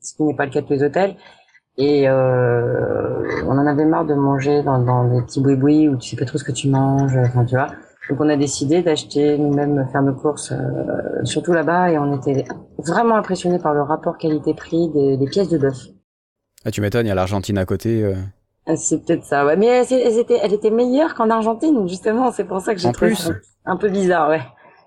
[0.02, 1.16] ce qui n'est pas le cas de tous les hôtels.
[1.78, 6.10] Et euh, on en avait marre de manger dans, dans des petits boui-boui où tu
[6.10, 7.16] sais pas trop ce que tu manges.
[7.18, 7.68] Enfin, tu vois.
[8.10, 12.46] Donc, on a décidé d'acheter nous-mêmes, faire nos courses, euh, surtout là-bas, et on était
[12.78, 15.78] vraiment impressionnés par le rapport qualité-prix des, des pièces de bœuf.
[16.66, 18.04] Ah, tu m'étonnes, il y a l'Argentine à côté.
[18.04, 18.16] euh.
[18.66, 19.56] Ah, C'est peut-être ça, ouais.
[19.58, 22.32] Mais elle, était, elle était meilleure qu'en Argentine, justement.
[22.32, 23.32] C'est pour ça que j'ai trouvé ça
[23.66, 24.42] un peu bizarre, ouais.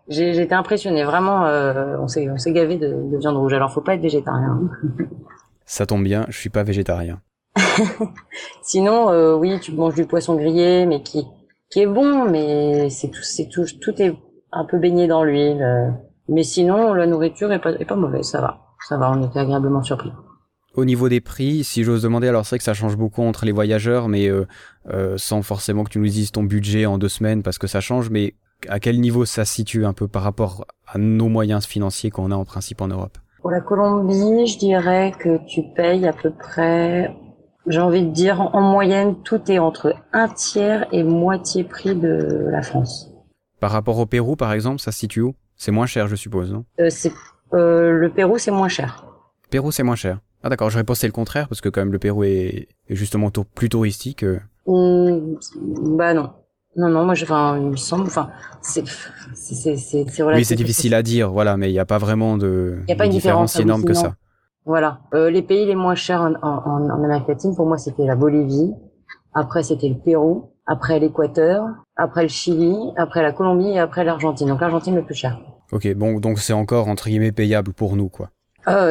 [0.09, 1.47] J'ai été impressionnée, vraiment.
[1.47, 3.53] Euh, on s'est on s'est gavé de, de viande rouge.
[3.55, 4.61] Alors, faut pas être végétarien.
[5.67, 7.21] Ça tombe bien, je suis pas végétarien.
[8.63, 11.27] Sinon, euh, oui, tu manges du poisson grillé, mais qui
[11.71, 14.15] qui est bon, mais c'est tout, c'est tout, tout est
[14.53, 15.63] un peu baigné dans l'huile.
[15.63, 15.91] euh.
[16.29, 19.11] Mais sinon, la nourriture est pas, est pas mauvaise, ça va, ça va.
[19.11, 20.13] On était agréablement surpris.
[20.75, 23.45] Au niveau des prix, si j'ose demander, alors c'est vrai que ça change beaucoup entre
[23.45, 24.47] les voyageurs, mais euh,
[24.91, 27.81] euh, sans forcément que tu nous dises ton budget en deux semaines parce que ça
[27.81, 28.35] change, mais
[28.69, 32.31] à quel niveau ça se situe un peu par rapport à nos moyens financiers qu'on
[32.31, 33.19] a en principe en Europe?
[33.41, 37.17] Pour la Colombie, je dirais que tu payes à peu près,
[37.67, 42.47] j'ai envie de dire, en moyenne, tout est entre un tiers et moitié prix de
[42.51, 43.11] la France.
[43.61, 45.35] Par rapport au Pérou, par exemple, ça se situe où?
[45.57, 46.65] C'est moins cher, je suppose, non?
[46.81, 47.13] Euh, c'est,
[47.53, 49.05] euh, le Pérou, c'est moins cher.
[49.51, 50.21] Pérou, c'est moins cher.
[50.43, 53.31] Ah d'accord, j'aurais pensé le contraire parce que quand même le Pérou est, est justement
[53.31, 54.25] plus touristique.
[54.25, 54.41] euh.
[54.67, 55.37] Hum,
[55.99, 56.31] bah non.
[56.77, 58.31] Non, non, moi, je, enfin, il me semble, enfin,
[58.63, 58.85] c'est,
[59.35, 62.79] c'est, c'est, Oui, c'est difficile à dire, voilà, mais il n'y a pas vraiment de,
[62.89, 64.15] Y a pas de une différence énorme que ça.
[64.67, 65.01] Voilà.
[65.15, 68.17] Euh, les pays les moins chers en, en, en Amérique latine, pour moi, c'était la
[68.17, 68.73] Bolivie.
[69.33, 70.51] Après, c'était le Pérou.
[70.67, 71.65] Après, l'Équateur.
[71.97, 72.77] Après, le Chili.
[72.97, 73.71] Après, la Colombie.
[73.71, 74.49] Et après, l'Argentine.
[74.49, 75.41] Donc, l'Argentine le plus cher.
[75.73, 78.31] Ok, bon, donc c'est encore entre guillemets payable pour nous, quoi.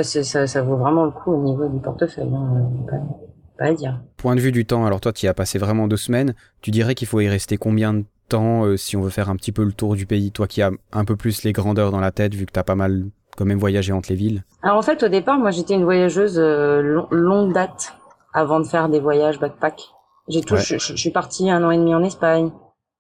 [0.02, 2.34] C'est, ça, ça vaut vraiment le coup au niveau du portefeuille.
[2.34, 2.70] Hein.
[2.90, 2.96] Pas,
[3.58, 4.02] pas à dire.
[4.18, 6.34] Point de vue du temps, alors toi, tu y as passé vraiment deux semaines.
[6.62, 9.36] Tu dirais qu'il faut y rester combien de temps euh, si on veut faire un
[9.36, 10.32] petit peu le tour du pays?
[10.32, 12.76] Toi qui as un peu plus les grandeurs dans la tête, vu que t'as pas
[12.76, 13.06] mal
[13.40, 14.44] quand même voyagé entre les villes.
[14.62, 17.94] Alors, en fait, au départ, moi, j'étais une voyageuse euh, long- longue date
[18.34, 19.82] avant de faire des voyages backpack.
[20.28, 20.60] J'ai tout, Ouais.
[20.60, 22.52] je, je- je suis partie un an et demi en Espagne.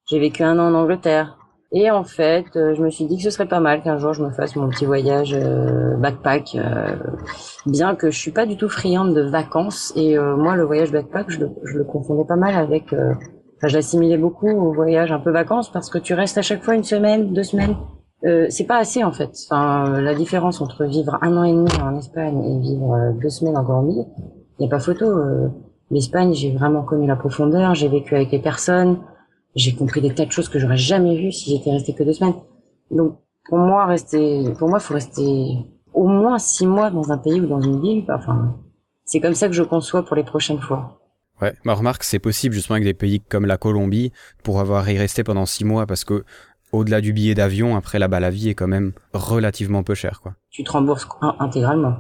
[0.10, 1.36] J'ai vécu un an en Angleterre.
[1.72, 4.14] Et en fait, euh, je me suis dit que ce serait pas mal qu'un jour
[4.14, 6.58] je me fasse mon petit voyage euh, backpack,
[7.68, 9.94] bien que je suis pas du tout friande de vacances.
[9.96, 13.76] Et moi, le voyage backpack, je le, je le confondais pas mal avec, enfin, je
[13.76, 16.84] l'assimilais beaucoup au voyage un peu vacances parce que tu restes à chaque fois une
[16.84, 17.76] semaine, deux semaines.
[18.26, 19.32] Euh, c'est pas assez en fait.
[19.49, 23.30] Enfin, la différence entre vivre un an et demi en Espagne et vivre euh, deux
[23.30, 24.05] semaines en Colombie,
[24.59, 25.05] il y a pas photo.
[25.05, 25.47] Euh,
[25.91, 28.99] L'Espagne, j'ai vraiment connu la profondeur, j'ai vécu avec les personnes,
[29.55, 32.13] j'ai compris des tas de choses que j'aurais jamais vues si j'étais resté que deux
[32.13, 32.36] semaines.
[32.91, 33.17] Donc,
[33.47, 35.57] pour moi, rester, pour moi, faut rester
[35.93, 38.05] au moins six mois dans un pays ou dans une ville.
[38.09, 38.55] Enfin,
[39.03, 40.99] c'est comme ça que je conçois pour les prochaines fois.
[41.41, 44.11] Ouais, bah remarque, c'est possible justement avec des pays comme la Colombie
[44.43, 46.26] pour avoir y resté pendant six mois parce que
[46.72, 50.36] au-delà du billet d'avion, après là-bas, la vie est quand même relativement peu chère, quoi.
[50.49, 51.97] Tu te rembourses in- intégralement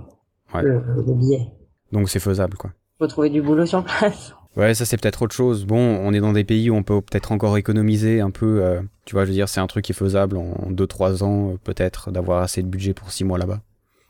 [0.53, 0.63] Ouais.
[0.63, 1.47] le, le billet.
[1.91, 2.71] Donc c'est faisable, quoi.
[2.97, 4.33] Faut trouver du boulot sur place.
[4.57, 5.63] Ouais, ça c'est peut-être autre chose.
[5.65, 8.63] Bon, on est dans des pays où on peut peut-être encore économiser un peu.
[8.63, 11.51] euh, tu vois, je veux dire, c'est un truc qui est faisable en 2-3 ans,
[11.51, 13.61] euh, peut-être, d'avoir assez de budget pour 6 mois là-bas.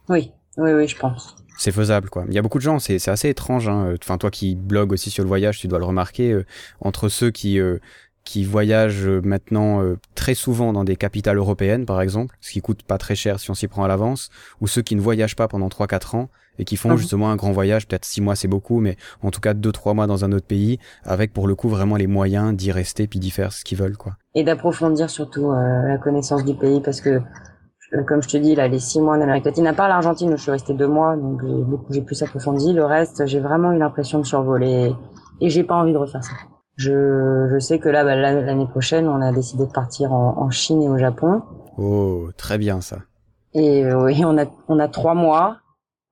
[0.07, 1.35] Oui, oui, oui, je pense.
[1.57, 2.23] C'est faisable, quoi.
[2.29, 3.67] Il y a beaucoup de gens, c'est c'est assez étrange.
[3.67, 3.93] Hein.
[4.01, 6.31] Enfin, toi qui blogues aussi sur le voyage, tu dois le remarquer.
[6.31, 6.45] euh,
[6.79, 7.77] entre ceux qui euh,
[8.29, 12.61] qui voyagent euh, maintenant euh, très souvent dans des capitales européennes, par exemple, ce qui
[12.61, 14.29] coûte pas très cher si on s'y prend à l'avance,
[14.61, 16.97] ou ceux qui ne voyagent pas pendant 3-4 ans et qui font Mhm.
[16.97, 20.05] justement un grand voyage, peut-être 6 mois c'est beaucoup, mais en tout cas 2-3 mois
[20.05, 23.31] dans un autre pays, avec pour le coup vraiment les moyens d'y rester puis d'y
[23.31, 24.13] faire ce qu'ils veulent, quoi.
[24.35, 27.21] Et d'approfondir surtout euh, la connaissance du pays parce que,
[28.07, 30.37] comme je te dis, là, les six mois en Amérique latine, à part l'Argentine où
[30.37, 32.73] je suis restée deux mois, donc j'ai beaucoup, j'ai plus approfondi.
[32.73, 34.93] Le reste, j'ai vraiment eu l'impression de survoler
[35.41, 36.33] et j'ai pas envie de refaire ça.
[36.79, 40.49] Je, je sais que là, bah, l'année prochaine, on a décidé de partir en, en
[40.49, 41.41] Chine et au Japon.
[41.77, 42.99] Oh, très bien ça.
[43.53, 45.57] Et euh, oui, on a, on a trois mois.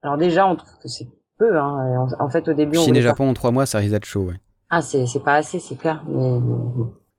[0.04, 1.08] Alors déjà, on trouve que c'est
[1.40, 1.58] peu.
[1.58, 2.08] Hein.
[2.20, 4.04] En, en fait, au début, on Chine et Japon en 3 mois, ça risque d'être
[4.06, 4.42] chaud, ouais.
[4.70, 6.04] Ah, c'est c'est pas assez, c'est clair.
[6.10, 6.38] Mais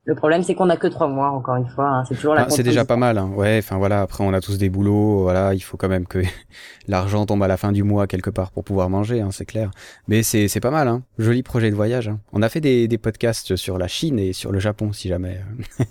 [0.09, 1.87] le problème, c'est qu'on a que trois mois, encore une fois.
[1.89, 2.05] hein.
[2.09, 3.31] C'est toujours la Ah, c'est déjà pas mal, hein.
[3.37, 3.59] ouais.
[3.63, 6.21] Enfin voilà, après on a tous des boulots, voilà, il faut quand même que
[6.89, 9.71] l'argent tombe à la fin du mois quelque part pour pouvoir manger, hein, c'est clair.
[10.09, 11.03] Mais c'est c'est pas mal, hein.
[11.19, 12.09] Joli projet de voyage.
[12.09, 12.21] Hein.
[12.33, 15.41] On a fait des, des podcasts sur la Chine et sur le Japon, si jamais.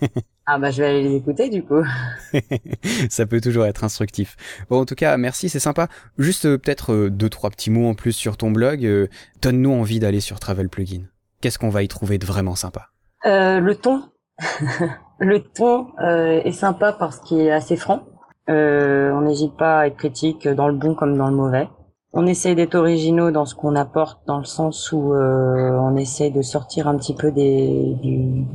[0.50, 1.84] Ah bah je vais aller les écouter du coup.
[3.10, 4.38] ça peut toujours être instructif.
[4.70, 5.90] Bon, en tout cas, merci, c'est sympa.
[6.18, 8.86] Juste euh, peut-être euh, deux trois petits mots en plus sur ton blog.
[8.86, 9.08] euh,
[9.42, 11.02] Donne-nous envie d'aller sur Travel Plugin.
[11.42, 12.88] Qu'est-ce qu'on va y trouver de vraiment sympa?
[13.26, 14.04] Euh, le ton,
[15.20, 18.04] le ton euh, est sympa parce qu'il est assez franc.
[18.50, 21.68] Euh, on n'hésite pas à être critique dans le bon comme dans le mauvais.
[22.14, 26.32] On essaye d'être originaux dans ce qu'on apporte, dans le sens où euh, on essaye
[26.32, 28.46] de sortir un petit peu des, du,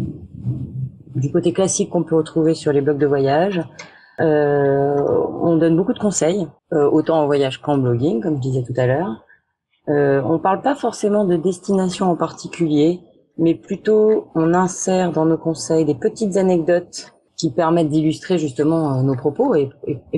[1.15, 3.61] du côté classique qu'on peut retrouver sur les blogs de voyage.
[4.21, 4.97] Euh,
[5.43, 8.75] on donne beaucoup de conseils, euh, autant en voyage qu'en blogging, comme je disais tout
[8.77, 9.25] à l'heure.
[9.89, 13.01] Euh, on parle pas forcément de destination en particulier,
[13.39, 19.03] mais plutôt on insère dans nos conseils des petites anecdotes qui permettent d'illustrer justement euh,
[19.03, 19.71] nos propos et,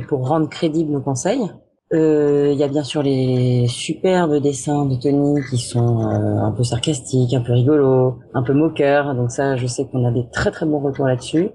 [0.09, 1.51] pour rendre crédibles nos conseils.
[1.93, 6.53] Euh, Il y a bien sûr les superbes dessins de Tony qui sont euh, un
[6.53, 9.15] peu sarcastiques, un peu rigolos, un peu moqueurs.
[9.15, 11.51] Donc ça, je sais qu'on a des très très bons retours là-dessus.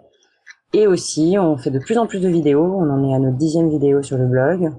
[0.73, 2.63] Et aussi, on fait de plus en plus de vidéos.
[2.63, 4.71] On en est à notre dixième vidéo sur le blog.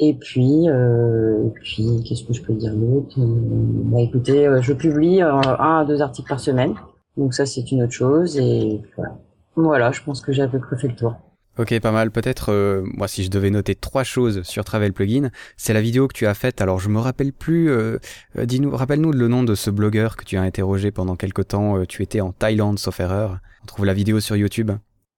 [0.00, 3.14] Et puis, euh, puis qu'est-ce que je peux dire d'autre?
[3.16, 6.74] Bah écoutez, je publie un à deux articles par semaine,
[7.16, 8.36] donc ça c'est une autre chose.
[8.36, 9.18] Et voilà,
[9.54, 11.14] voilà je pense que j'ai à peu près fait le tour.
[11.56, 12.10] Ok, pas mal.
[12.10, 16.08] Peut-être, euh, moi, si je devais noter trois choses sur Travel Plugin, c'est la vidéo
[16.08, 16.60] que tu as faite.
[16.60, 17.70] Alors, je me rappelle plus.
[17.70, 17.98] Euh,
[18.36, 21.84] euh, dis-nous, rappelle-nous le nom de ce blogueur que tu as interrogé pendant quelque temps.
[21.86, 23.38] tu étais en Thaïlande, sauf erreur.
[23.62, 24.72] On trouve la vidéo sur YouTube.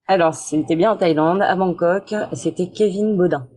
[0.09, 2.14] Alors, c'était bien en Thaïlande, à Bangkok.
[2.35, 3.49] C'était Kevin Baudin.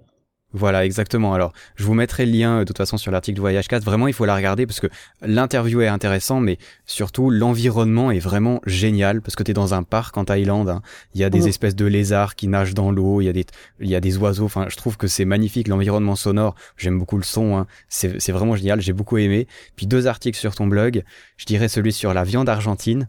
[0.51, 1.35] Voilà, exactement.
[1.35, 3.83] Alors, je vous mettrai le lien euh, de toute façon sur l'article de Voyage 4.
[3.83, 4.87] Vraiment, il faut la regarder parce que
[5.21, 9.83] l'interview est intéressant, mais surtout l'environnement est vraiment génial parce que tu es dans un
[9.83, 10.69] parc en Thaïlande.
[10.69, 10.81] Hein.
[11.13, 13.21] Il y a des espèces de lézards qui nagent dans l'eau.
[13.21, 13.45] Il y a des,
[13.79, 14.45] il y a des oiseaux.
[14.45, 16.55] Enfin, je trouve que c'est magnifique l'environnement sonore.
[16.77, 17.57] J'aime beaucoup le son.
[17.57, 17.67] Hein.
[17.87, 18.81] C'est, c'est vraiment génial.
[18.81, 19.47] J'ai beaucoup aimé.
[19.75, 21.03] Puis deux articles sur ton blog.
[21.37, 23.07] Je dirais celui sur la viande argentine.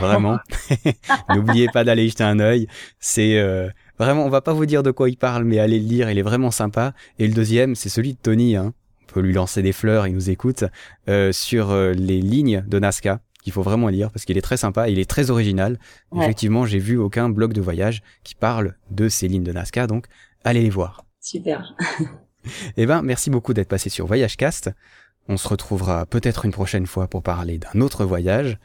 [0.00, 0.38] Vraiment.
[1.34, 2.66] N'oubliez pas d'aller jeter un œil.
[3.00, 5.86] C'est euh, Vraiment, on va pas vous dire de quoi il parle, mais allez le
[5.86, 6.92] lire, il est vraiment sympa.
[7.18, 8.56] Et le deuxième, c'est celui de Tony.
[8.56, 8.74] Hein.
[9.02, 10.64] On peut lui lancer des fleurs, il nous écoute
[11.08, 14.56] euh, sur euh, les lignes de Nazca qu'il faut vraiment lire parce qu'il est très
[14.56, 15.78] sympa, il est très original.
[16.16, 20.06] Effectivement, j'ai vu aucun blog de voyage qui parle de ces lignes de Nazca, donc
[20.42, 21.04] allez les voir.
[21.20, 21.76] Super.
[22.76, 24.72] eh ben, merci beaucoup d'être passé sur Voyagecast.
[25.28, 28.58] On se retrouvera peut-être une prochaine fois pour parler d'un autre voyage.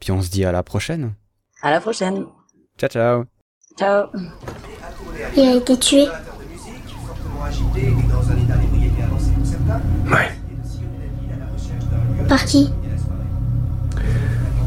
[0.00, 1.14] Puis on se dit à la prochaine.
[1.62, 2.26] À la prochaine.
[2.76, 3.37] Ciao ciao.
[3.78, 4.08] Ciao.
[5.36, 6.08] Il a été tué.
[10.10, 10.32] Ouais.
[12.28, 12.72] Par qui?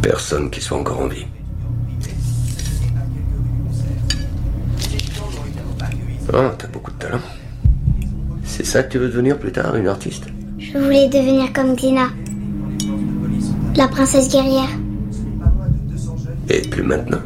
[0.01, 1.25] Personne qui soit encore en vie.
[6.33, 7.19] Oh, t'as beaucoup de talent.
[8.45, 10.23] C'est ça que tu veux devenir plus tard, une artiste?
[10.57, 12.07] Je voulais devenir comme Dina.
[13.75, 14.69] La princesse guerrière.
[16.47, 17.19] Et plus maintenant?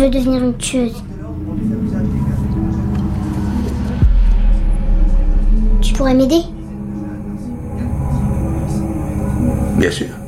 [0.00, 1.02] Veux devenir une tueuse.
[5.82, 6.40] Tu pourrais m'aider?
[9.76, 10.19] Bien sûr.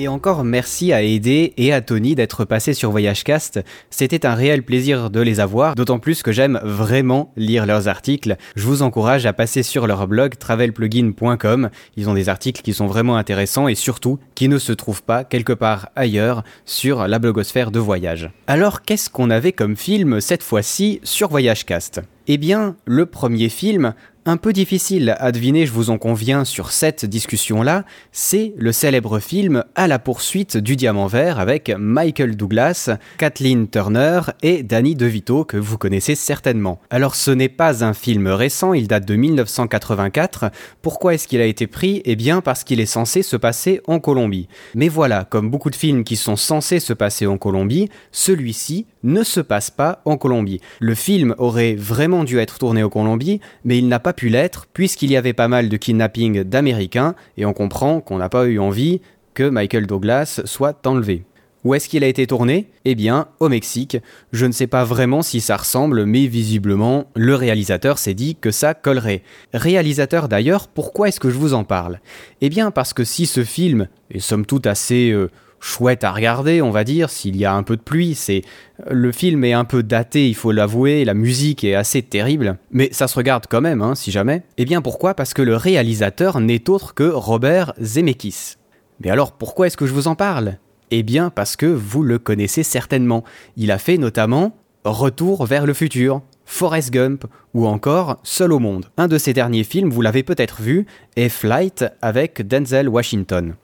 [0.00, 3.58] Et encore merci à Aidé et à Tony d'être passés sur Voyagecast.
[3.90, 8.36] C'était un réel plaisir de les avoir, d'autant plus que j'aime vraiment lire leurs articles.
[8.54, 11.70] Je vous encourage à passer sur leur blog travelplugin.com.
[11.96, 15.24] Ils ont des articles qui sont vraiment intéressants et surtout qui ne se trouvent pas
[15.24, 18.30] quelque part ailleurs sur la blogosphère de voyage.
[18.46, 22.02] Alors qu'est-ce qu'on avait comme film cette fois-ci sur Voyagecast?
[22.28, 23.94] Eh bien, le premier film
[24.28, 29.20] un peu difficile à deviner, je vous en conviens, sur cette discussion-là, c'est le célèbre
[29.20, 35.46] film À la poursuite du diamant vert avec Michael Douglas, Kathleen Turner et Danny DeVito
[35.46, 36.78] que vous connaissez certainement.
[36.90, 40.50] Alors ce n'est pas un film récent, il date de 1984.
[40.82, 42.02] Pourquoi est-ce qu'il a été pris?
[42.04, 44.48] Eh bien parce qu'il est censé se passer en Colombie.
[44.74, 49.22] Mais voilà, comme beaucoup de films qui sont censés se passer en Colombie, celui-ci ne
[49.22, 50.60] se passe pas en Colombie.
[50.80, 54.66] Le film aurait vraiment dû être tourné en Colombie, mais il n'a pas pu l'être
[54.72, 58.58] puisqu'il y avait pas mal de kidnapping d'Américains et on comprend qu'on n'a pas eu
[58.58, 59.00] envie
[59.34, 61.24] que Michael Douglas soit enlevé.
[61.64, 62.70] Où est-ce qu'il a été tourné?
[62.84, 63.98] Eh bien, au Mexique.
[64.32, 68.52] Je ne sais pas vraiment si ça ressemble, mais visiblement, le réalisateur s'est dit que
[68.52, 69.22] ça collerait.
[69.52, 72.00] Réalisateur d'ailleurs, pourquoi est-ce que je vous en parle?
[72.40, 75.30] Eh bien, parce que si ce film est somme toute assez euh,
[75.60, 78.14] chouette à regarder, on va dire, s'il y a un peu de pluie.
[78.14, 78.42] C'est
[78.88, 82.88] le film est un peu daté, il faut l'avouer, la musique est assez terrible, mais
[82.92, 84.42] ça se regarde quand même, hein, si jamais.
[84.56, 85.14] Eh bien pourquoi?
[85.14, 88.56] Parce que le réalisateur n'est autre que Robert Zemeckis.
[89.00, 90.58] Mais alors pourquoi est-ce que je vous en parle?
[90.90, 93.24] Eh bien parce que vous le connaissez certainement.
[93.56, 94.54] Il a fait notamment
[94.84, 98.86] Retour vers le futur, Forrest Gump ou encore Seul au monde.
[98.96, 100.86] Un de ces derniers films, vous l'avez peut-être vu,
[101.16, 103.54] est Flight avec Denzel Washington.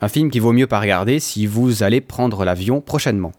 [0.00, 3.32] Un film qui vaut mieux pas regarder si vous allez prendre l'avion prochainement.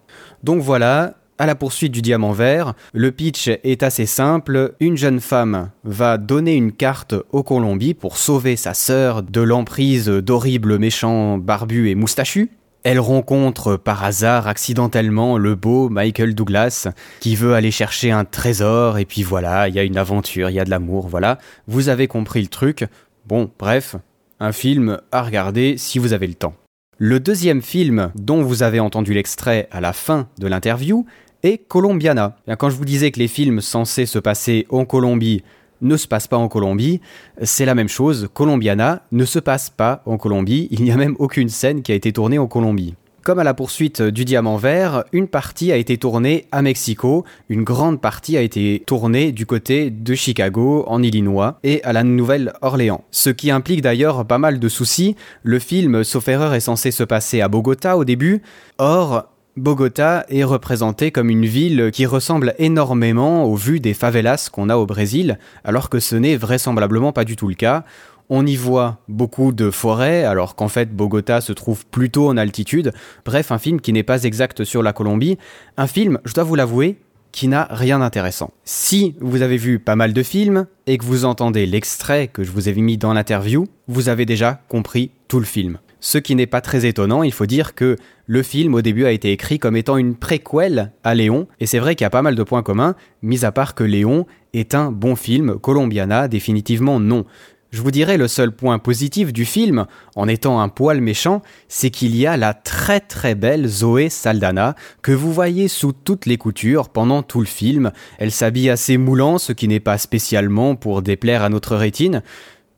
[0.44, 4.74] Donc voilà, à la poursuite du diamant vert, le pitch est assez simple.
[4.82, 10.08] Une jeune femme va donner une carte au Colombie pour sauver sa sœur de l'emprise
[10.08, 12.50] d'horribles méchants barbus et moustachus.
[12.84, 16.90] Elle rencontre par hasard accidentellement le beau Michael Douglas
[17.22, 20.56] qui veut aller chercher un trésor et puis voilà, il y a une aventure, il
[20.56, 21.38] y a de l'amour, voilà.
[21.68, 22.86] Vous avez compris le truc.
[23.28, 23.96] Bon, bref,
[24.40, 26.54] un film à regarder si vous avez le temps.
[26.98, 31.06] Le deuxième film dont vous avez entendu l'extrait à la fin de l'interview
[31.44, 32.36] est Colombiana.
[32.58, 35.44] Quand je vous disais que les films censés se passer en Colombie
[35.82, 37.00] ne se passent pas en Colombie,
[37.42, 38.28] c'est la même chose.
[38.34, 40.68] Colombiana ne se passe pas en Colombie.
[40.72, 42.96] Il n'y a même aucune scène qui a été tournée en Colombie.
[43.24, 47.64] Comme à la poursuite du diamant vert, une partie a été tournée à Mexico, une
[47.64, 53.04] grande partie a été tournée du côté de Chicago, en Illinois, et à la Nouvelle-Orléans.
[53.12, 55.16] Ce qui implique d'ailleurs pas mal de soucis.
[55.44, 58.42] Le film, sauf erreur, est censé se passer à Bogota au début.
[58.78, 59.26] Or,
[59.58, 64.78] Bogota est représentée comme une ville qui ressemble énormément au vu des favelas qu'on a
[64.78, 67.84] au Brésil, alors que ce n'est vraisemblablement pas du tout le cas.
[68.32, 72.94] On y voit beaucoup de forêts, alors qu'en fait Bogota se trouve plutôt en altitude.
[73.26, 75.40] Bref, un film qui n'est pas exact sur la Colombie.
[75.78, 76.98] Un film, je dois vous l'avouer,
[77.32, 78.52] qui n'a rien d'intéressant.
[78.66, 82.52] Si vous avez vu pas mal de films et que vous entendez l'extrait que je
[82.52, 85.80] vous ai mis dans l'interview, vous avez déjà compris tout le film.
[86.00, 89.12] Ce qui n'est pas très étonnant, il faut dire que le film au début a
[89.12, 92.22] été écrit comme étant une préquelle à Léon, et c'est vrai qu'il y a pas
[92.22, 97.00] mal de points communs, mis à part que Léon est un bon film, Colombiana définitivement
[97.00, 97.26] non.
[97.72, 101.92] Je vous dirais le seul point positif du film, en étant un poil méchant, c'est
[101.92, 106.38] qu'il y a la très très belle Zoé Saldana, que vous voyez sous toutes les
[106.38, 107.92] coutures pendant tout le film.
[108.18, 112.24] Elle s'habille assez moulant, ce qui n'est pas spécialement pour déplaire à notre rétine.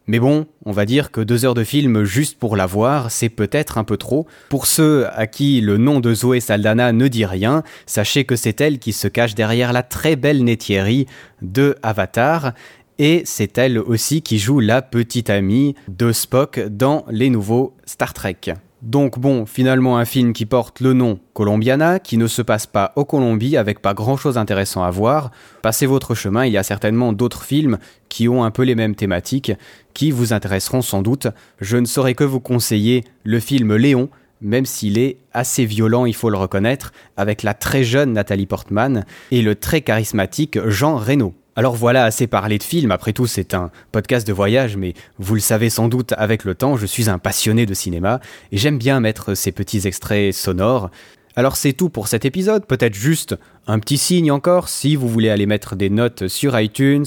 [0.08, 3.30] Mais bon, on va dire que deux heures de film juste pour la voir, c'est
[3.30, 4.28] peut-être un peu trop.
[4.50, 8.60] Pour ceux à qui le nom de Zoé Saldana ne dit rien, sachez que c'est
[8.60, 11.06] elle qui se cache derrière la très belle Neytiri
[11.42, 12.54] de Avatar,
[13.02, 18.14] et c'est elle aussi qui joue la petite amie de Spock dans les nouveaux Star
[18.14, 18.38] Trek.
[18.84, 22.94] Donc bon, finalement un film qui porte le nom Colombiana, qui ne se passe pas
[22.96, 25.32] au Colombie avec pas grand chose intéressant à voir.
[25.64, 28.94] Passez votre chemin, il y a certainement d'autres films qui ont un peu les mêmes
[28.94, 29.52] thématiques,
[29.96, 31.26] qui vous intéresseront sans doute.
[31.60, 34.10] Je ne saurais que vous conseiller le film Léon,
[34.42, 39.06] même s'il est assez violent, il faut le reconnaître, avec la très jeune Nathalie Portman
[39.32, 41.34] et le très charismatique Jean Reno.
[41.58, 45.34] Alors voilà, assez parlé de films, après tout c'est un podcast de voyage, mais vous
[45.34, 48.22] le savez sans doute avec le temps, je suis un passionné de cinéma,
[48.54, 50.90] et j'aime bien mettre ces petits extraits sonores.
[51.36, 53.36] Alors c'est tout pour cet épisode, peut-être juste
[53.68, 57.06] un petit signe encore si vous voulez aller mettre des notes sur iTunes,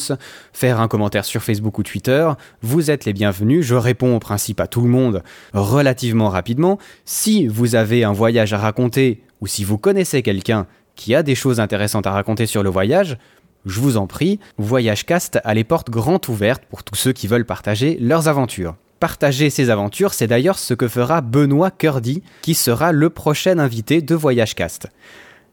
[0.53, 2.31] faire un commentaire sur Facebook ou Twitter,
[2.61, 5.23] vous êtes les bienvenus, je réponds au principe à tout le monde
[5.55, 6.79] relativement rapidement.
[7.07, 10.67] Si vous avez un voyage à raconter ou si vous connaissez quelqu'un
[10.97, 13.19] qui a des choses intéressantes à raconter sur le voyage,
[13.67, 17.27] je vous en prie, Voyage Cast a les portes grandes ouvertes pour tous ceux qui
[17.27, 18.77] veulent partager leurs aventures.
[19.01, 24.03] Partager ses aventures, c'est d'ailleurs ce que fera Benoît Curdy, qui sera le prochain invité
[24.03, 24.89] de Voyage Cast.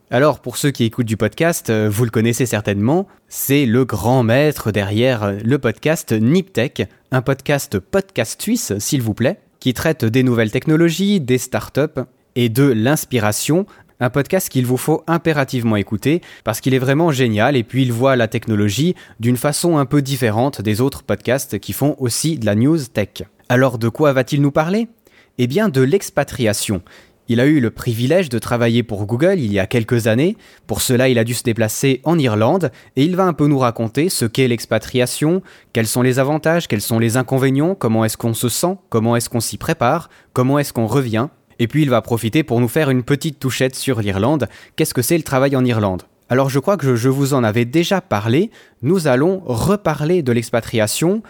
[0.09, 4.23] Alors, pour ceux qui écoutent du podcast, euh, vous le connaissez certainement, c'est le grand
[4.23, 10.23] maître derrière le podcast Niptech, un podcast podcast suisse, s'il vous plaît, qui traite des
[10.23, 12.01] nouvelles technologies, des startups
[12.35, 13.65] et de l'inspiration
[14.01, 17.93] un podcast qu'il vous faut impérativement écouter parce qu'il est vraiment génial et puis il
[17.93, 22.45] voit la technologie d'une façon un peu différente des autres podcasts qui font aussi de
[22.45, 23.23] la news tech.
[23.47, 24.89] Alors de quoi va-t-il nous parler?
[25.37, 26.81] Eh bien de l'expatriation.
[27.27, 30.35] Il a eu le privilège de travailler pour Google il y a quelques années.
[30.67, 33.59] Pour cela, il a dû se déplacer en Irlande et il va un peu nous
[33.59, 35.41] raconter ce qu'est l'expatriation,
[35.71, 39.29] quels sont les avantages, quels sont les inconvénients, comment est-ce qu'on se sent, comment est-ce
[39.29, 41.29] qu'on s'y prépare, comment est-ce qu'on revient.
[41.61, 44.49] Et puis il va profiter pour nous faire une petite touchette sur l'Irlande.
[44.75, 46.01] Qu'est-ce que c'est le travail en Irlande?
[46.27, 48.49] Alors je crois que je vous en avais déjà parlé,
[48.81, 51.21] nous allons reparler de l'expatriation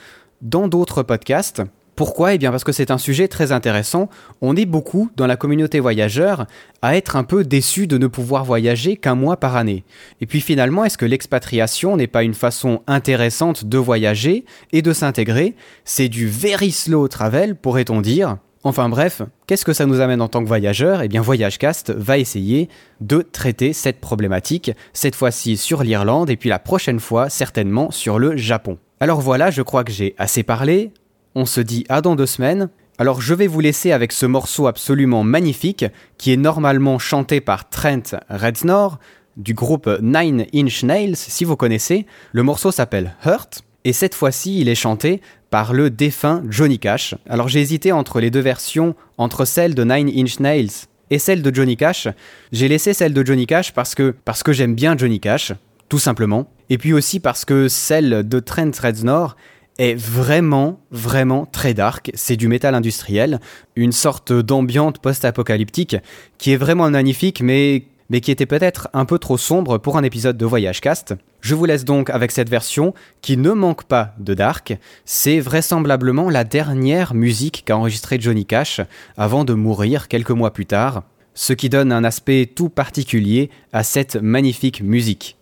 [0.42, 1.62] dans d'autres podcasts.
[1.98, 2.34] Pourquoi?
[2.34, 4.10] Eh bien parce que c'est un sujet très intéressant.
[4.40, 6.46] On est beaucoup dans la communauté voyageur
[6.82, 9.84] à être un peu déçu de ne pouvoir voyager qu'un mois par année.
[10.22, 14.94] Et puis finalement, est-ce que l'expatriation n'est pas une façon intéressante de voyager et de
[14.94, 15.56] s'intégrer?
[15.84, 18.38] C'est du very slow travel, pourrait-on dire.
[18.64, 21.02] Enfin bref, qu'est-ce que ça nous amène en tant que voyageurs?
[21.02, 26.50] Eh bien VoyageCast va essayer de traiter cette problématique, cette fois-ci sur l'Irlande et puis
[26.50, 28.78] la prochaine fois certainement sur le Japon.
[29.00, 30.92] Alors voilà, je crois que j'ai assez parlé,
[31.34, 32.70] on se dit à dans deux semaines.
[33.00, 35.86] Alors je vais vous laisser avec ce morceau absolument magnifique
[36.20, 39.00] qui est normalement chanté par Trent Reznor
[39.38, 42.06] du groupe Nine Inch Nails si vous connaissez.
[42.32, 45.20] Le morceau s'appelle Hurt et cette fois-ci il est chanté
[45.52, 47.14] par le défunt Johnny Cash.
[47.30, 51.44] Alors j'ai hésité entre les deux versions, entre celle de Nine Inch Nails et celle
[51.44, 52.08] de Johnny Cash.
[52.52, 54.16] J'ai laissé celle de Johnny Cash parce que,
[54.48, 55.52] j'aime bien Johnny Cash,
[55.90, 56.50] tout simplement.
[56.70, 59.36] Et puis aussi parce que celle de Trent Reznor
[59.78, 62.12] est vraiment, vraiment très dark.
[62.14, 63.42] C'est du métal industriel,
[63.76, 65.98] une sorte d'ambiante post-apocalyptique
[66.38, 70.04] qui est vraiment magnifique, mais mais qui était peut-être un peu trop sombre pour un
[70.04, 71.16] épisode de Voyage Cast.
[71.40, 74.78] Je vous laisse donc avec cette version qui ne manque pas de dark.
[75.06, 78.82] C'est vraisemblablement la dernière musique qu'a enregistrée Johnny Cash
[79.16, 81.04] avant de mourir quelques mois plus tard,
[81.36, 85.38] ce qui donne un aspect tout particulier à cette magnifique musique.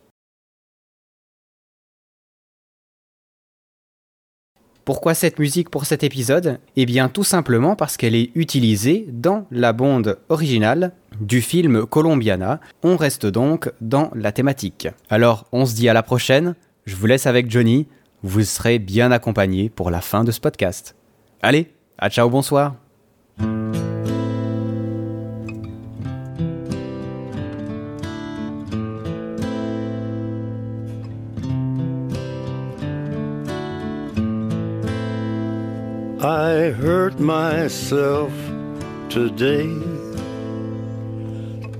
[4.85, 6.59] Pourquoi cette musique pour cet épisode?
[6.75, 12.59] Eh bien tout simplement parce qu'elle est utilisée dans la bande originale du film Colombiana.
[12.83, 14.87] On reste donc dans la thématique.
[15.09, 16.55] Alors, on se dit à la prochaine.
[16.85, 17.87] Je vous laisse avec Johnny.
[18.23, 20.95] Vous serez bien accompagné pour la fin de ce podcast.
[21.41, 22.75] Allez, à ciao, bonsoir.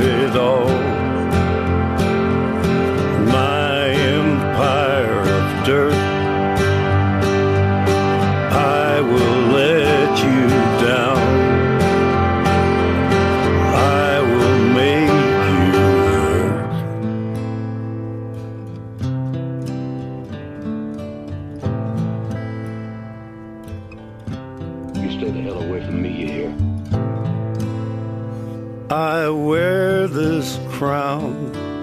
[0.00, 0.97] it all.